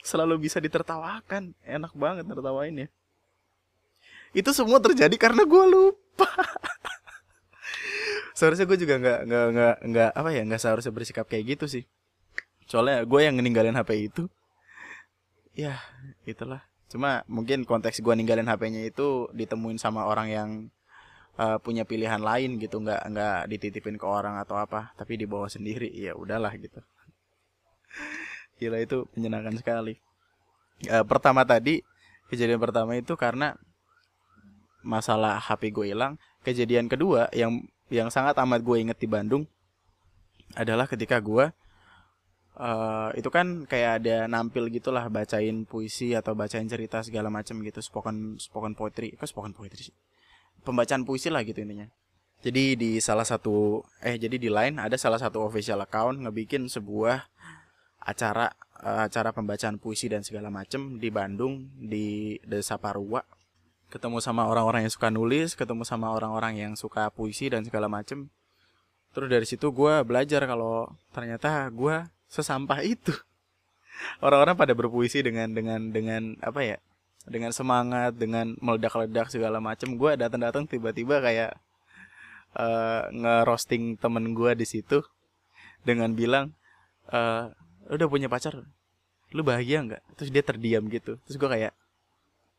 [0.08, 1.56] Selalu bisa ditertawakan.
[1.64, 2.88] Enak banget tertawain ya
[4.32, 6.28] itu semua terjadi karena gue lupa.
[8.36, 11.84] Seharusnya gue juga nggak nggak nggak nggak apa ya nggak seharusnya bersikap kayak gitu sih.
[12.64, 14.24] Soalnya gue yang ninggalin HP itu.
[15.52, 15.76] Ya
[16.24, 20.48] itulah Cuma mungkin konteks gue ninggalin HP-nya itu ditemuin sama orang yang
[21.40, 25.88] uh, punya pilihan lain gitu, nggak nggak dititipin ke orang atau apa, tapi dibawa sendiri.
[25.88, 26.84] Ya udahlah gitu.
[28.60, 29.96] Gila itu menyenangkan sekali.
[30.84, 31.80] Uh, pertama tadi
[32.28, 33.56] kejadian pertama itu karena
[34.84, 36.20] masalah HP gue hilang.
[36.44, 39.48] Kejadian kedua yang yang sangat amat gue inget di Bandung
[40.52, 41.48] adalah ketika gue
[42.58, 47.80] uh, itu kan kayak ada nampil gitulah bacain puisi atau bacain cerita segala macam gitu
[47.80, 49.14] spoken spoken poetry.
[49.16, 49.96] Kok spoken poetry sih?
[50.66, 51.88] Pembacaan puisi lah gitu intinya.
[52.42, 57.22] Jadi di salah satu eh jadi di line ada salah satu official account ngebikin sebuah
[58.02, 58.50] acara
[58.82, 63.22] uh, acara pembacaan puisi dan segala macem di Bandung di Desa Parua.
[63.94, 68.26] Ketemu sama orang-orang yang suka nulis ketemu sama orang-orang yang suka puisi dan segala macem.
[69.12, 72.00] Terus dari situ gue belajar kalau ternyata gue
[72.32, 73.12] sesampah itu.
[74.24, 76.78] Orang-orang pada berpuisi dengan dengan dengan apa ya?
[77.28, 81.54] Dengan semangat dengan meledak-ledak segala macam gue datang-datang tiba-tiba kayak
[82.56, 85.04] uh, ngerosting temen gue di situ
[85.84, 86.56] dengan bilang
[87.12, 87.52] uh,
[87.92, 88.64] udah punya pacar?
[89.30, 90.02] Lu bahagia nggak?
[90.18, 91.20] Terus dia terdiam gitu.
[91.28, 91.72] Terus gue kayak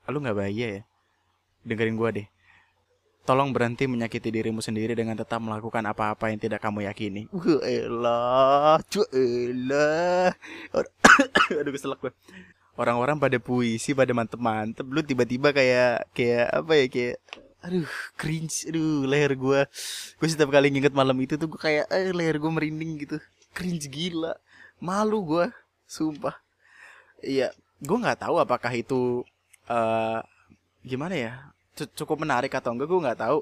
[0.07, 0.83] lu nggak bahagia ya?
[1.67, 2.27] Dengerin gue deh
[3.23, 7.31] Tolong berhenti menyakiti dirimu sendiri dengan tetap melakukan apa-apa yang tidak kamu yakini.
[7.31, 8.79] Wah, elah,
[9.15, 10.35] elah.
[11.59, 12.11] Aduh, keselak gue.
[12.75, 14.83] Orang-orang pada puisi, pada mantep-mantep.
[14.83, 17.17] Lu tiba-tiba kayak, kayak apa ya, kayak
[17.63, 17.87] aduh
[18.19, 19.63] cringe aduh leher gue
[20.19, 23.23] gue setiap kali nginget malam itu tuh gue kayak eh, leher gue merinding gitu
[23.55, 24.35] cringe gila
[24.83, 25.45] malu gue
[25.87, 26.35] sumpah
[27.23, 29.23] iya gue nggak tahu apakah itu
[29.71, 30.19] uh,
[30.83, 31.33] gimana ya
[31.73, 33.39] cukup menarik atau enggak gue nggak tahu.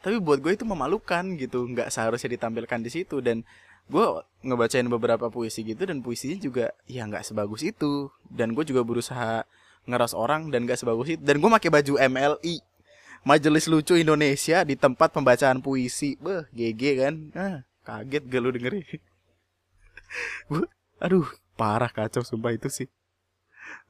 [0.00, 3.20] Tapi buat gue itu memalukan gitu nggak seharusnya ditampilkan di situ.
[3.20, 3.44] Dan
[3.90, 4.06] gue
[4.46, 8.08] ngebacain beberapa puisi gitu dan puisinya juga ya nggak sebagus itu.
[8.26, 9.44] Dan gue juga berusaha
[9.88, 11.22] ngeras orang dan gak sebagus itu.
[11.24, 12.62] Dan gue pakai baju MLI
[13.20, 16.16] Majelis Lucu Indonesia di tempat pembacaan puisi.
[16.16, 17.14] Beh GG kan?
[17.36, 18.84] Ah, kaget gak lu dengerin?
[20.50, 20.64] Gue
[20.98, 22.88] aduh parah kacau sumpah itu sih.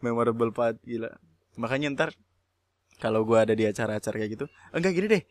[0.03, 1.15] Memorable part gila.
[1.55, 2.11] Makanya ntar
[3.01, 5.25] kalau gue ada di acara-acara kayak gitu enggak gini deh.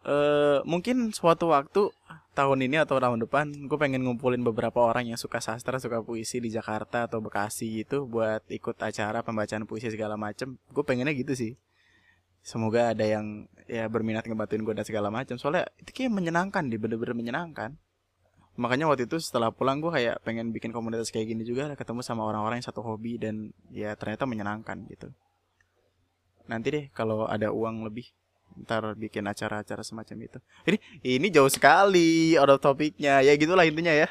[0.00, 1.92] Uh, mungkin suatu waktu
[2.32, 6.40] tahun ini atau tahun depan gue pengen ngumpulin beberapa orang yang suka sastra suka puisi
[6.40, 10.56] di Jakarta atau Bekasi gitu buat ikut acara pembacaan puisi segala macem.
[10.72, 11.52] Gue pengennya gitu sih.
[12.40, 16.80] Semoga ada yang ya berminat ngebantuin gue dan segala macam soalnya itu kayak menyenangkan di
[16.80, 17.76] bener-bener menyenangkan.
[18.56, 22.24] Makanya waktu itu setelah pulang gue kayak pengen bikin komunitas kayak gini juga ketemu sama
[22.24, 25.12] orang-orang yang satu hobi dan ya ternyata menyenangkan gitu
[26.50, 28.10] nanti deh kalau ada uang lebih
[28.66, 30.38] ntar bikin acara-acara semacam itu.
[30.66, 34.08] Ini ini jauh sekali out of topiknya ya gitulah intinya ya.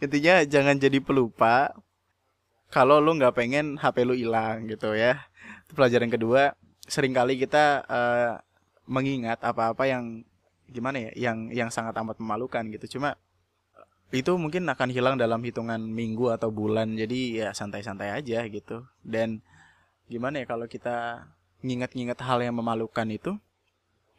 [0.00, 1.74] Intinya jangan jadi pelupa
[2.70, 5.18] kalau lu nggak pengen HP lu hilang gitu ya.
[5.66, 6.54] Itu pelajaran kedua.
[6.86, 8.32] Seringkali kita uh,
[8.86, 10.22] mengingat apa-apa yang
[10.70, 12.98] gimana ya yang yang sangat amat memalukan gitu.
[12.98, 13.18] Cuma
[14.10, 16.94] itu mungkin akan hilang dalam hitungan minggu atau bulan.
[16.94, 18.86] Jadi ya santai-santai aja gitu.
[19.02, 19.42] Dan
[20.10, 21.26] gimana ya kalau kita
[21.60, 23.36] nginget-nginget hal yang memalukan itu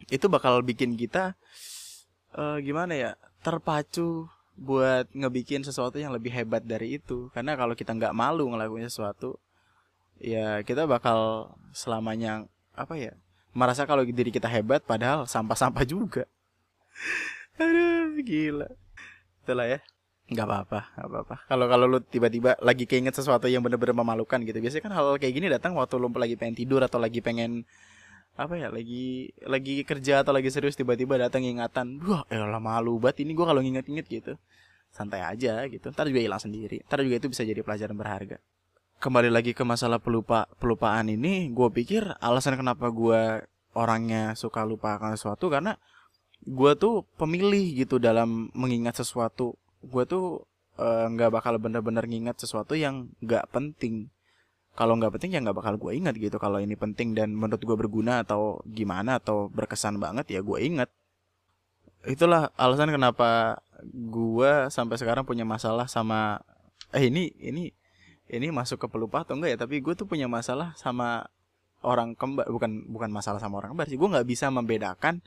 [0.09, 1.37] itu bakal bikin kita
[2.33, 3.11] uh, gimana ya
[3.45, 7.33] terpacu buat ngebikin sesuatu yang lebih hebat dari itu.
[7.33, 9.37] Karena kalau kita nggak malu ngelakuin sesuatu
[10.21, 12.45] ya kita bakal selamanya
[12.77, 13.17] apa ya
[13.57, 16.23] merasa kalau diri kita hebat padahal sampah-sampah juga.
[17.61, 18.69] Aduh gila.
[19.41, 19.79] Itulah ya
[20.31, 21.35] nggak apa-apa nggak apa-apa.
[21.51, 25.15] Kalau kalau lu tiba-tiba lagi keinget sesuatu yang bener-bener memalukan gitu biasanya kan hal, -hal
[25.19, 27.67] kayak gini datang waktu lu lagi pengen tidur atau lagi pengen
[28.39, 33.27] apa ya lagi lagi kerja atau lagi serius tiba-tiba datang ingatan wah elah malu banget
[33.27, 34.33] ini gue kalau nginget-inget gitu.
[34.91, 38.39] Santai aja gitu ntar juga hilang sendiri ntar juga itu bisa jadi pelajaran berharga.
[39.03, 43.43] Kembali lagi ke masalah pelupa pelupaan ini gue pikir alasan kenapa gue
[43.75, 45.75] orangnya suka lupa akan sesuatu karena
[46.41, 50.45] gue tuh pemilih gitu dalam mengingat sesuatu gue tuh
[50.79, 54.09] eh, nggak uh, bakal bener-bener nginget sesuatu yang nggak penting.
[54.71, 57.75] Kalau nggak penting ya nggak bakal gue inget gitu kalau ini penting dan menurut gue
[57.75, 60.87] berguna atau gimana atau berkesan banget ya gue inget
[62.07, 63.61] itulah alasan kenapa
[63.93, 66.41] gue sampai sekarang punya masalah sama
[66.93, 67.69] eh ini ini
[68.31, 71.29] ini masuk ke pelupa atau enggak ya tapi gue tuh punya masalah sama
[71.85, 75.21] orang kembar bukan bukan masalah sama orang kembar sih gue nggak bisa membedakan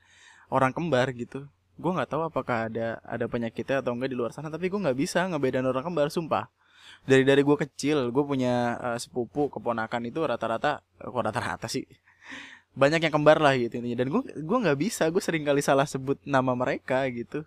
[0.50, 4.46] orang kembar gitu gue nggak tahu apakah ada ada penyakitnya atau enggak di luar sana
[4.46, 6.46] tapi gue nggak bisa ngebedain orang kembar sumpah.
[7.04, 11.84] Dari dari gue kecil gue punya uh, sepupu keponakan itu rata-rata kok rata-rata sih?
[12.74, 14.06] Banyak yang kembar lah gitu intinya.
[14.06, 17.42] Dan gue gue nggak bisa gue sering kali salah sebut nama mereka gitu.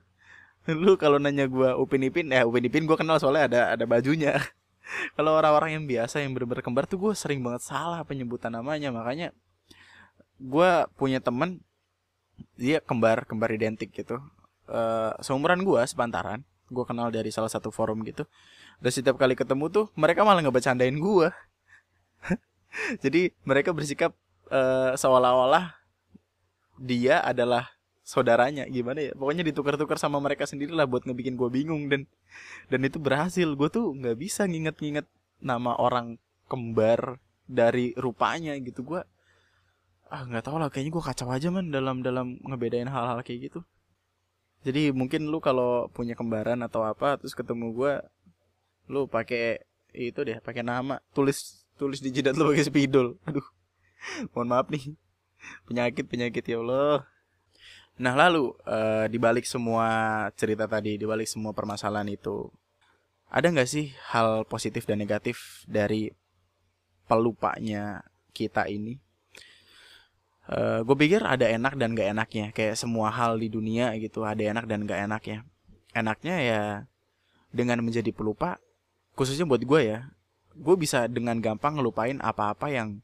[0.67, 4.35] Lu kalau nanya gue upin ipin ya upin ipin gue kenal soalnya ada ada bajunya.
[5.19, 8.91] Kalau orang-orang yang biasa yang bener-bener kembar tuh gue sering banget salah penyebutan namanya.
[8.91, 9.31] Makanya
[10.37, 11.63] gue punya temen
[12.57, 14.21] dia kembar kembar identik gitu.
[14.67, 18.27] Uh, seumuran gue sepantaran gue kenal dari salah satu forum gitu
[18.83, 21.31] dan setiap kali ketemu tuh mereka malah nggak bercandain gue
[23.03, 24.11] jadi mereka bersikap
[24.51, 25.71] uh, seolah-olah
[26.77, 28.63] dia adalah saudaranya.
[28.69, 29.13] Gimana ya?
[29.17, 32.07] Pokoknya ditukar-tukar sama mereka sendiri lah buat ngebikin gue bingung dan
[32.71, 33.49] dan itu berhasil.
[33.57, 35.03] Gue tuh nggak bisa nginget-nginget
[35.43, 36.15] nama orang
[36.47, 37.19] kembar
[37.49, 38.85] dari rupanya gitu.
[38.85, 39.01] Gue
[40.11, 43.59] ah nggak tahu lah kayaknya gue kacau aja man dalam dalam ngebedain hal-hal kayak gitu.
[44.65, 47.93] Jadi mungkin lu kalau punya kembaran atau apa terus ketemu gue
[48.91, 49.63] lu pakai
[49.95, 50.99] itu deh pakai nama.
[51.15, 53.19] Tulis tulis di jidat lu pakai spidol.
[53.27, 53.45] Aduh
[54.35, 54.95] mohon maaf nih.
[55.69, 57.05] Penyakit penyakit ya Allah.
[57.97, 59.87] Nah lalu uh, dibalik semua
[60.37, 62.51] cerita tadi dibalik semua permasalahan itu
[63.27, 66.11] ada nggak sih hal positif dan negatif dari
[67.07, 69.06] pelupanya kita ini
[70.51, 72.45] uh, gue pikir ada enak dan gak enaknya.
[72.51, 75.47] Kayak semua hal di dunia gitu ada enak dan gak enaknya.
[75.95, 76.61] Enaknya ya
[77.51, 78.59] dengan menjadi pelupa
[79.17, 80.13] khususnya buat gue ya
[80.57, 83.01] gue bisa dengan gampang ngelupain apa-apa yang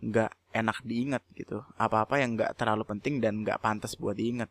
[0.00, 1.60] nggak enak diingat gitu.
[1.76, 4.48] Apa-apa yang nggak terlalu penting dan nggak pantas buat diingat.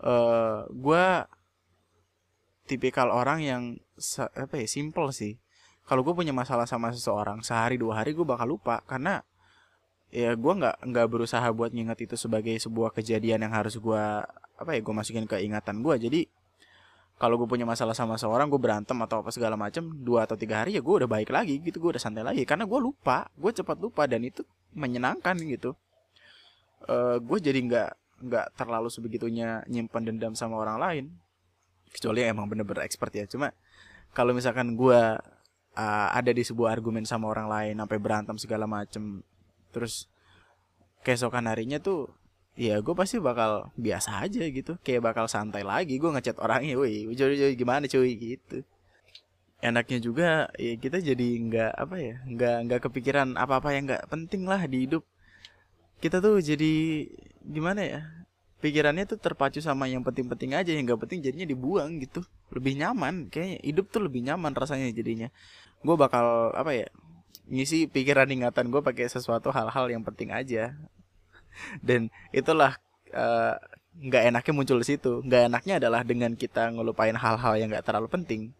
[0.00, 1.04] Uh, gue
[2.68, 3.62] tipikal orang yang
[4.36, 5.40] apa ya simple sih.
[5.88, 9.24] Kalau gue punya masalah sama seseorang sehari dua hari gue bakal lupa karena
[10.10, 14.04] ya gue nggak nggak berusaha buat nginget itu sebagai sebuah kejadian yang harus gue
[14.60, 16.20] apa ya gue masukin ke ingatan gue jadi
[17.20, 20.64] kalau gue punya masalah sama seorang gue berantem atau apa segala macam dua atau tiga
[20.64, 22.48] hari ya gue udah baik lagi gitu gue udah santai lagi.
[22.48, 24.40] Karena gue lupa gue cepat lupa dan itu
[24.72, 25.76] menyenangkan gitu.
[26.88, 27.90] Uh, gue jadi nggak
[28.24, 31.04] nggak terlalu sebegitunya nyimpan dendam sama orang lain.
[31.92, 33.28] Kecuali emang bener-bener expert ya.
[33.28, 33.52] Cuma
[34.16, 35.20] kalau misalkan gue
[35.76, 39.20] uh, ada di sebuah argumen sama orang lain sampai berantem segala macem
[39.70, 40.10] terus
[41.06, 42.12] keesokan harinya tuh
[42.60, 44.76] ya gue pasti bakal biasa aja gitu.
[44.84, 48.12] Kayak bakal santai lagi gue ngechat orangnya woi cuy gimana cuy?
[48.16, 48.66] Gitu.
[49.60, 54.04] Enaknya juga ya kita jadi nggak apa ya nggak nggak kepikiran apa apa yang nggak
[54.12, 55.04] penting lah di hidup.
[56.00, 57.04] Kita tuh jadi
[57.44, 58.00] gimana ya
[58.60, 62.24] pikirannya tuh terpacu sama yang penting-penting aja yang nggak penting jadinya dibuang gitu.
[62.52, 65.28] Lebih nyaman kayaknya hidup tuh lebih nyaman rasanya jadinya.
[65.80, 66.88] Gue bakal apa ya
[67.50, 70.70] ngisi pikiran ingatan gue pakai sesuatu hal-hal yang penting aja
[71.82, 72.78] dan itulah
[73.10, 73.54] eh,
[74.00, 77.82] nggak uh, enaknya muncul di situ nggak enaknya adalah dengan kita ngelupain hal-hal yang nggak
[77.82, 78.54] terlalu penting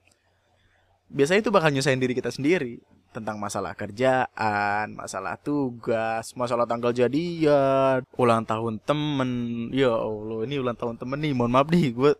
[1.06, 8.06] biasanya itu bakal nyusahin diri kita sendiri tentang masalah kerjaan, masalah tugas, masalah tanggal jadian,
[8.14, 9.30] ulang tahun temen.
[9.74, 11.34] Ya Allah, ini ulang tahun temen nih.
[11.34, 12.12] Mohon maaf nih, gue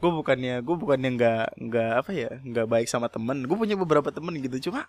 [0.00, 3.44] gue bukannya gue bukannya nggak nggak apa ya nggak baik sama temen.
[3.44, 4.88] Gue punya beberapa temen gitu, cuma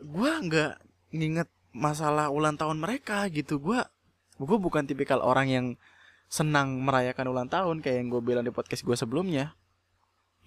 [0.00, 0.72] gue nggak
[1.14, 3.58] nginget masalah ulang tahun mereka gitu.
[3.58, 3.82] Gue
[4.38, 5.66] gue bukan tipikal orang yang
[6.26, 9.54] senang merayakan ulang tahun kayak yang gue bilang di podcast gue sebelumnya.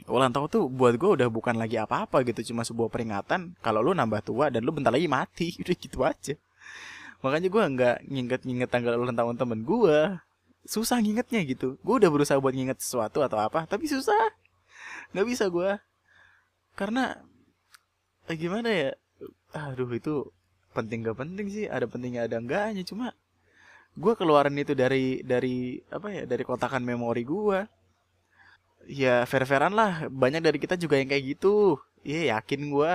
[0.07, 3.91] Ulang tahun tuh buat gue udah bukan lagi apa-apa gitu cuma sebuah peringatan kalau lu
[3.97, 5.55] nambah tua dan lu bentar lagi mati.
[5.61, 6.35] Udah gitu aja.
[7.25, 10.21] Makanya gue nggak nginget-nginget tanggal ulang tahun temen gue
[10.67, 11.79] susah ngingetnya gitu.
[11.81, 14.35] Gue udah berusaha buat nginget sesuatu atau apa tapi susah.
[15.15, 15.79] Nggak bisa gue
[16.77, 17.17] karena
[18.29, 18.91] eh, gimana ya
[19.53, 20.29] aduh itu
[20.75, 21.65] penting gak penting sih?
[21.65, 22.83] Ada pentingnya ada enggaknya.
[22.85, 23.13] Cuma
[23.97, 27.59] gue keluarin itu dari dari apa ya dari kotakan memori gue
[28.85, 30.05] ya fair-fairan lah.
[30.09, 31.81] Banyak dari kita juga yang kayak gitu.
[32.05, 32.91] Iya yakin gue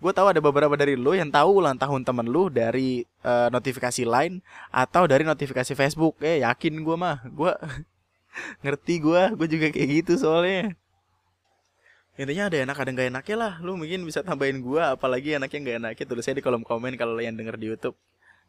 [0.00, 4.00] gue tahu ada beberapa dari lo yang tahu ulang tahun temen lo dari uh, notifikasi
[4.08, 4.40] line
[4.72, 6.16] atau dari notifikasi Facebook.
[6.24, 7.20] Eh yakin gue mah.
[7.28, 7.52] Gue
[8.64, 10.78] ngerti gue gue juga kayak gitu soalnya
[12.20, 13.52] intinya ada enak ada nggak enaknya lah.
[13.64, 16.04] Lu mungkin bisa tambahin gua apalagi enaknya nggak enaknya.
[16.04, 17.96] Tulis saya di kolom komen kalau yang denger di YouTube.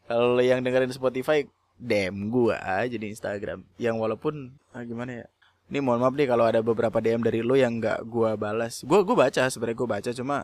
[0.04, 1.40] Kalau yang dengerin di Spotify
[1.80, 3.64] DM gua aja di Instagram.
[3.80, 4.34] Yang walaupun
[4.76, 5.26] ah, gimana ya?
[5.72, 8.84] Ini mohon maaf nih kalau ada beberapa DM dari lo yang nggak gua balas.
[8.84, 10.36] Gua gua baca sebenarnya gua baca cuma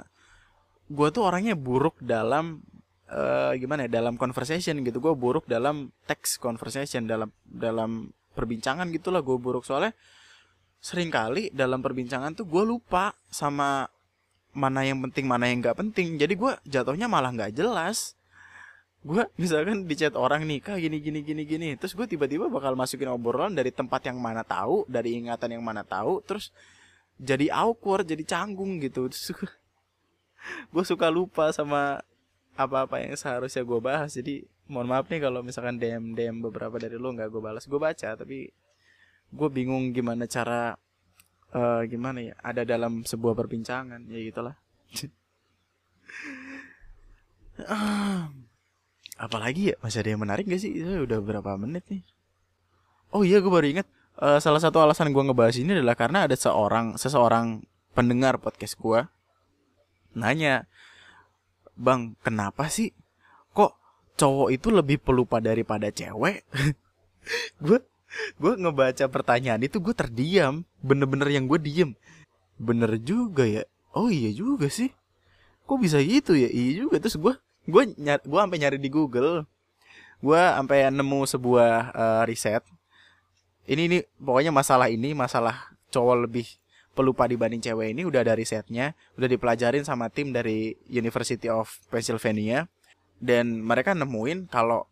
[0.88, 2.64] gua tuh orangnya buruk dalam
[3.12, 5.04] uh, gimana ya dalam conversation gitu.
[5.04, 9.68] Gua buruk dalam text conversation dalam dalam perbincangan gitulah gua buruk.
[9.68, 9.92] Soalnya
[10.78, 13.90] sering kali dalam perbincangan tuh gue lupa sama
[14.54, 16.18] mana yang penting mana yang nggak penting.
[16.18, 18.14] Jadi gue jatuhnya malah nggak jelas.
[19.02, 21.68] Gue misalkan di chat orang nih kak gini gini gini gini.
[21.78, 25.82] Terus gue tiba-tiba bakal masukin obrolan dari tempat yang mana tahu dari ingatan yang mana
[25.86, 26.54] tahu terus
[27.18, 29.10] jadi awkward jadi canggung gitu.
[29.10, 29.34] Terus
[30.74, 32.02] gue suka lupa sama
[32.58, 34.14] apa-apa yang seharusnya gue bahas.
[34.14, 37.66] Jadi mohon maaf nih kalau misalkan DM DM beberapa dari lo nggak gue balas.
[37.66, 38.50] Gue baca tapi
[39.28, 40.76] gue bingung gimana cara
[41.52, 44.56] uh, gimana ya ada dalam sebuah perbincangan ya gitulah.
[49.24, 50.72] Apalagi ya masih ada yang menarik gak sih?
[50.78, 52.02] Itu udah berapa menit nih?
[53.12, 53.88] Oh iya gue baru ingat
[54.20, 57.64] uh, salah satu alasan gue ngebahas ini adalah karena ada seorang seseorang
[57.96, 59.00] pendengar podcast gue
[60.14, 60.68] nanya
[61.78, 62.90] bang kenapa sih
[63.54, 63.78] kok
[64.18, 66.42] cowok itu lebih pelupa daripada cewek?
[67.64, 67.78] Gue
[68.40, 70.64] gue ngebaca pertanyaan itu gue terdiam.
[70.80, 71.90] Bener-bener yang gue diem.
[72.58, 73.64] Bener juga ya?
[73.92, 74.90] Oh iya juga sih.
[75.68, 76.48] Kok bisa gitu ya?
[76.48, 76.96] Iya juga.
[76.98, 77.34] Terus gue
[77.68, 79.44] gue nyari gue sampai nyari di Google.
[80.18, 82.64] Gue sampai nemu sebuah uh, riset.
[83.68, 86.48] Ini ini pokoknya masalah ini masalah cowok lebih
[86.96, 88.96] pelupa dibanding cewek ini udah ada risetnya.
[89.14, 92.66] Udah dipelajarin sama tim dari University of Pennsylvania.
[93.18, 94.86] Dan mereka nemuin kalau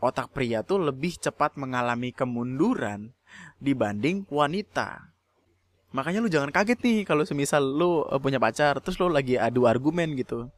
[0.00, 3.12] otak pria tuh lebih cepat mengalami kemunduran
[3.60, 5.12] dibanding wanita.
[5.94, 9.64] makanya lu jangan kaget nih kalau semisal lu uh, punya pacar terus lu lagi adu
[9.64, 10.52] argumen gitu.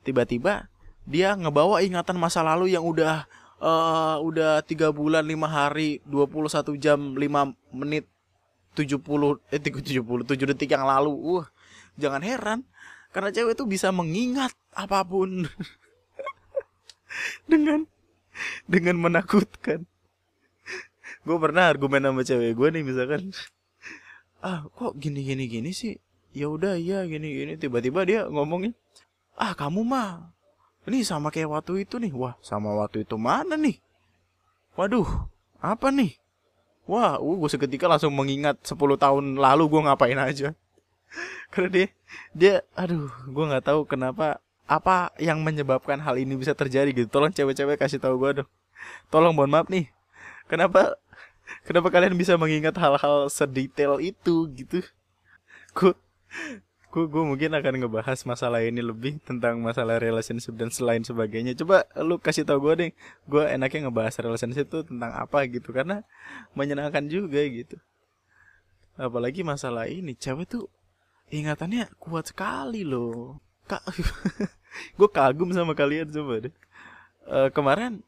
[0.00, 0.72] Tiba-tiba
[1.04, 3.28] dia ngebawa ingatan masa lalu yang udah
[3.60, 8.08] uh, udah tiga bulan lima hari 21 jam 5 menit
[8.72, 9.04] 70
[9.52, 9.92] eh 70
[10.24, 11.12] 7 detik yang lalu.
[11.12, 11.44] Uh
[12.00, 12.60] jangan heran.
[13.12, 15.44] Karena cewek itu bisa mengingat apa pun.
[17.50, 17.84] Dengan
[18.64, 19.84] dengan menakutkan.
[21.20, 23.30] Gue pernah argumen sama cewek gue nih misalkan
[24.40, 26.00] ah kok gini gini gini sih?
[26.32, 27.52] Ya udah iya gini gini.
[27.60, 28.72] Tiba-tiba dia ngomongin
[29.36, 30.32] ah kamu mah
[30.88, 32.12] ini sama kayak waktu itu nih.
[32.16, 33.76] Wah sama waktu itu mana nih?
[34.78, 35.28] Waduh
[35.60, 36.16] apa nih?
[36.88, 40.56] Wah uh, gue seketika langsung mengingat 10 tahun lalu gue ngapain aja.
[41.52, 41.86] Karena dia
[42.32, 44.40] dia aduh gue nggak tahu kenapa
[44.70, 47.10] apa yang menyebabkan hal ini bisa terjadi gitu?
[47.10, 48.50] Tolong cewek-cewek kasih tahu gue dong.
[49.10, 49.90] Tolong mohon maaf nih.
[50.46, 50.94] Kenapa
[51.66, 54.86] kenapa kalian bisa mengingat hal-hal sedetail itu gitu?
[55.74, 55.98] Gue
[56.90, 61.58] gue gue mungkin akan ngebahas masalah ini lebih tentang masalah relationship dan selain sebagainya.
[61.58, 62.90] Coba lu kasih tau gue deh.
[63.26, 66.06] Gue enaknya ngebahas relationship itu tentang apa gitu karena
[66.54, 67.74] menyenangkan juga gitu.
[68.94, 70.70] Apalagi masalah ini cewek tuh
[71.34, 73.82] ingatannya kuat sekali loh kak
[74.98, 76.54] gue kagum sama kalian coba deh.
[77.30, 78.02] Uh, kemarin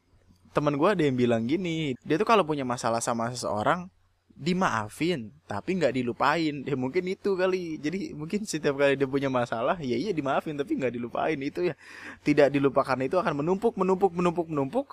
[0.51, 3.87] teman gue ada yang bilang gini dia tuh kalau punya masalah sama seseorang
[4.33, 6.65] dimaafin tapi nggak dilupain.
[6.65, 7.77] Ya mungkin itu kali.
[7.77, 11.37] Jadi mungkin setiap kali dia punya masalah ya iya dimaafin tapi nggak dilupain.
[11.39, 11.77] Itu ya
[12.25, 14.87] tidak dilupakan itu akan menumpuk menumpuk menumpuk menumpuk.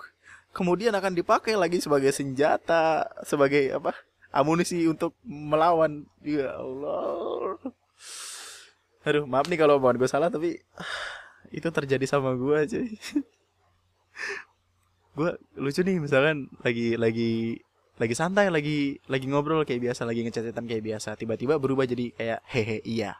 [0.51, 3.97] Kemudian akan dipakai lagi sebagai senjata sebagai apa
[4.29, 6.05] amunisi untuk melawan.
[6.21, 7.57] Ya Allah
[9.01, 10.61] aduh maaf nih kalau buat gue salah tapi
[11.57, 12.79] itu terjadi sama gue aja
[15.11, 17.59] gue lucu nih misalkan lagi lagi
[17.99, 22.39] lagi santai lagi lagi ngobrol kayak biasa lagi ngececetan kayak biasa tiba-tiba berubah jadi kayak
[22.49, 23.13] hehe iya.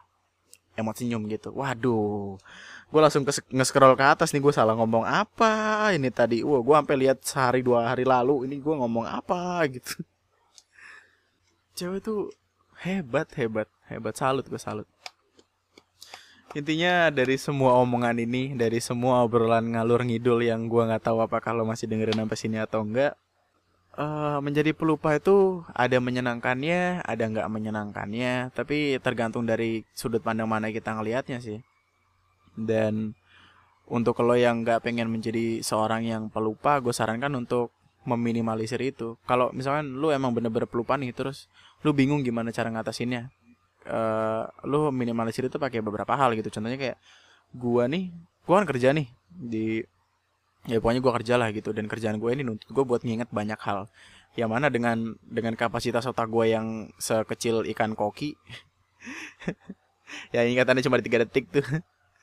[0.72, 1.52] Emot senyum gitu.
[1.52, 2.40] Waduh.
[2.88, 5.92] Gue langsung nge-scroll ke atas nih gue salah ngomong apa?
[5.92, 9.60] Ini tadi wah gue sampai lihat sehari dua hari lalu ini gue ngomong apa?
[9.74, 10.00] Gitu.
[11.76, 12.32] Cewek tuh
[12.80, 14.16] hebat hebat hebat.
[14.16, 14.88] Salut gue salut
[16.52, 21.40] Intinya dari semua omongan ini, dari semua obrolan ngalur ngidul yang gua nggak tahu apa
[21.40, 23.16] kalau masih dengerin sampai sini atau enggak,
[23.96, 30.68] uh, menjadi pelupa itu ada menyenangkannya, ada nggak menyenangkannya, tapi tergantung dari sudut pandang mana
[30.68, 31.64] kita ngelihatnya sih.
[32.52, 33.16] Dan
[33.88, 37.72] untuk lo yang nggak pengen menjadi seorang yang pelupa, gue sarankan untuk
[38.04, 39.16] meminimalisir itu.
[39.24, 41.48] Kalau misalkan lu emang bener-bener pelupa nih, terus
[41.80, 43.32] lu bingung gimana cara ngatasinnya,
[43.88, 46.50] uh, lu minimalisir itu pakai beberapa hal gitu.
[46.52, 46.98] Contohnya kayak
[47.54, 48.12] gua nih
[48.46, 49.82] gua kan kerja nih di
[50.70, 51.70] ya pokoknya gua kerja lah gitu.
[51.74, 53.90] Dan kerjaan gue ini nuntut gue buat nginget banyak hal.
[54.38, 58.32] Yang mana dengan dengan kapasitas otak gue yang sekecil ikan koki
[60.34, 61.66] ya ingatannya cuma tiga detik tuh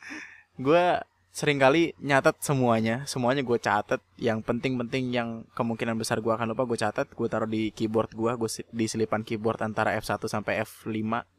[0.66, 0.84] gue
[1.30, 3.06] sering kali nyatet semuanya.
[3.06, 7.48] Semuanya gue catat yang penting-penting yang kemungkinan besar gue akan lupa gue catat gue taruh
[7.48, 11.39] di keyboard gue gue di selipan keyboard antara F1 sampai F5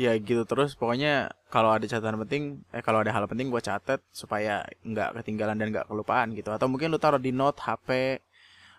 [0.00, 0.42] ya gitu.
[0.48, 2.42] Terus pokoknya kalau ada catatan penting
[2.72, 6.48] eh kalau ada hal penting gue catat supaya nggak ketinggalan dan nggak kelupaan gitu.
[6.56, 8.20] Atau mungkin lu taruh di note HP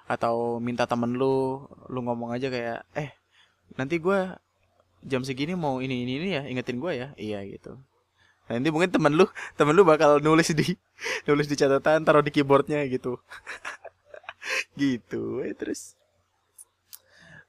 [0.10, 1.62] atau minta temen lu
[1.94, 3.14] lu ngomong aja kayak eh
[3.78, 4.34] nanti gue
[5.06, 7.08] jam segini mau ini ini ini ya ingetin gue ya.
[7.22, 7.78] Iya gitu.
[8.50, 10.74] Nah, nanti mungkin temen lu temen lu bakal nulis di
[11.30, 13.22] nulis di catatan taruh di keyboardnya gitu.
[14.74, 15.94] Gitu eh, terus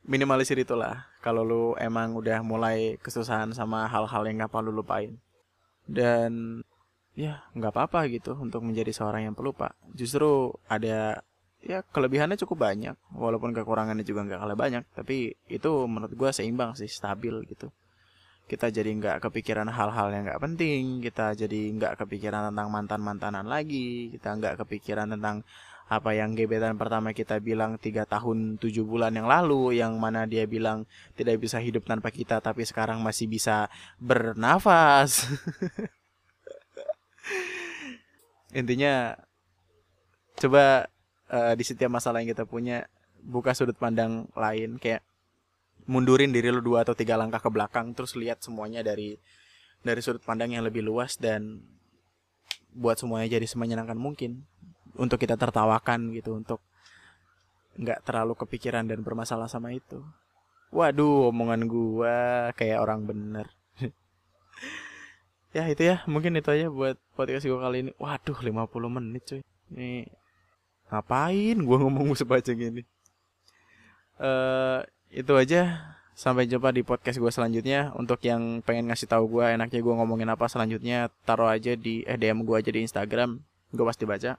[0.04, 5.14] minimalisir itulah kalau lu emang udah mulai kesusahan sama hal-hal yang gak perlu lupain.
[5.86, 6.62] Dan
[7.12, 9.76] ya nggak apa-apa gitu untuk menjadi seorang yang pelupa.
[9.92, 11.20] Justru ada
[11.62, 12.96] ya kelebihannya cukup banyak.
[13.14, 17.70] Walaupun kekurangannya juga nggak kalah banyak tapi itu menurut gue seimbang sih stabil gitu.
[18.48, 23.46] Kita jadi nggak kepikiran hal-hal yang nggak penting kita jadi nggak kepikiran tentang mantan mantanan
[23.46, 25.46] lagi kita nggak kepikiran tentang
[25.88, 30.46] apa yang gebetan pertama kita bilang tiga tahun tujuh bulan yang lalu yang mana dia
[30.48, 33.68] bilang tidak bisa hidup tanpa kita tapi sekarang masih bisa
[33.98, 35.26] bernafas.
[38.58, 39.16] Intinya
[40.36, 40.88] coba
[41.32, 42.84] uh, di setiap masalah yang kita punya
[43.22, 45.00] buka sudut pandang lain kayak
[45.86, 49.18] mundurin diri lu dua atau tiga langkah ke belakang terus lihat semuanya dari
[49.82, 51.62] dari sudut pandang yang lebih luas dan
[52.72, 54.46] buat semuanya jadi semenyenangkan mungkin
[54.98, 56.60] untuk kita tertawakan gitu untuk
[57.76, 60.04] nggak terlalu kepikiran dan bermasalah sama itu
[60.72, 63.46] waduh omongan gua kayak orang bener
[65.56, 69.42] ya itu ya mungkin itu aja buat podcast gua kali ini waduh 50 menit cuy
[69.72, 70.04] ini
[70.92, 72.82] ngapain gua ngomong sepanjang gini
[74.20, 77.90] uh, itu aja Sampai jumpa di podcast gue selanjutnya.
[77.96, 82.20] Untuk yang pengen ngasih tahu gue enaknya gue ngomongin apa selanjutnya, taruh aja di eh,
[82.20, 83.40] DM gue aja di Instagram.
[83.72, 84.36] Gue pasti baca.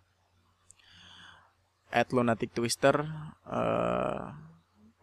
[1.93, 3.05] At lunatic twister.
[3.45, 4.33] Uh,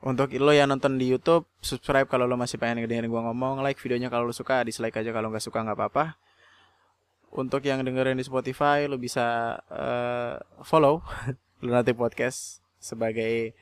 [0.03, 3.79] untuk lo yang nonton di YouTube, subscribe kalau lo masih pengen dengerin gue ngomong, like
[3.79, 6.19] videonya kalau lo suka, dislike aja kalau nggak suka nggak apa-apa.
[7.31, 10.35] Untuk yang dengerin di Spotify, lo bisa uh,
[10.67, 11.07] follow
[11.65, 13.55] Lunatic Podcast sebagai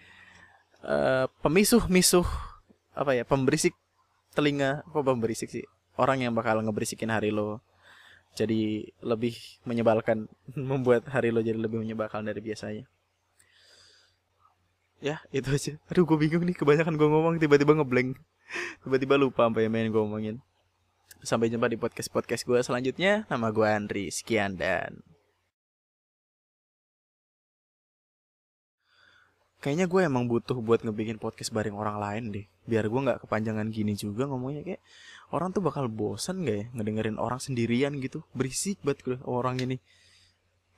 [0.87, 2.25] uh, pemisuh-misuh
[2.95, 3.75] apa ya pemberisik
[4.35, 5.67] telinga apa pemberisik sih
[5.99, 7.63] orang yang bakal ngeberisikin hari lo
[8.35, 9.35] jadi lebih
[9.67, 10.31] menyebalkan
[10.71, 12.87] membuat hari lo jadi lebih menyebalkan dari biasanya
[14.99, 15.73] ya itu aja.
[15.91, 18.19] Aduh gue bingung nih kebanyakan gue ngomong tiba-tiba ngeblank.
[18.83, 20.37] Tiba-tiba lupa apa yang main gue ngomongin.
[21.23, 23.27] Sampai jumpa di podcast podcast gue selanjutnya.
[23.27, 25.03] Nama gue Andri sekian dan
[29.59, 32.47] kayaknya gue emang butuh buat ngebikin podcast bareng orang lain deh.
[32.65, 34.63] Biar gue nggak kepanjangan gini juga ngomongnya.
[34.63, 34.83] Kayak
[35.35, 38.23] orang tuh bakal bosan gak ya ngedengerin orang sendirian gitu?
[38.33, 39.83] Berisik banget gue orang ini.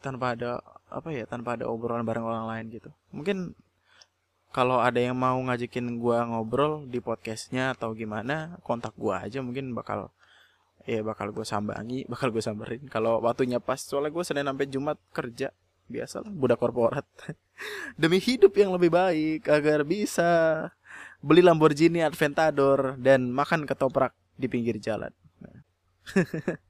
[0.00, 2.90] Tanpa ada apa ya tanpa ada obrolan bareng orang lain gitu.
[3.12, 3.52] Mungkin
[4.50, 9.70] kalau ada yang mau ngajakin gue ngobrol di podcastnya atau gimana kontak gue aja mungkin
[9.74, 10.10] bakal
[10.88, 13.78] ya bakal gue sambangi bakal gue samberin kalau waktunya pas.
[13.78, 15.54] Soalnya gue senin sampai jumat kerja
[15.90, 17.06] biasalah budak korporat.
[18.00, 20.30] Demi hidup yang lebih baik agar bisa
[21.20, 25.12] beli Lamborghini Aventador dan makan ketoprak di pinggir jalan.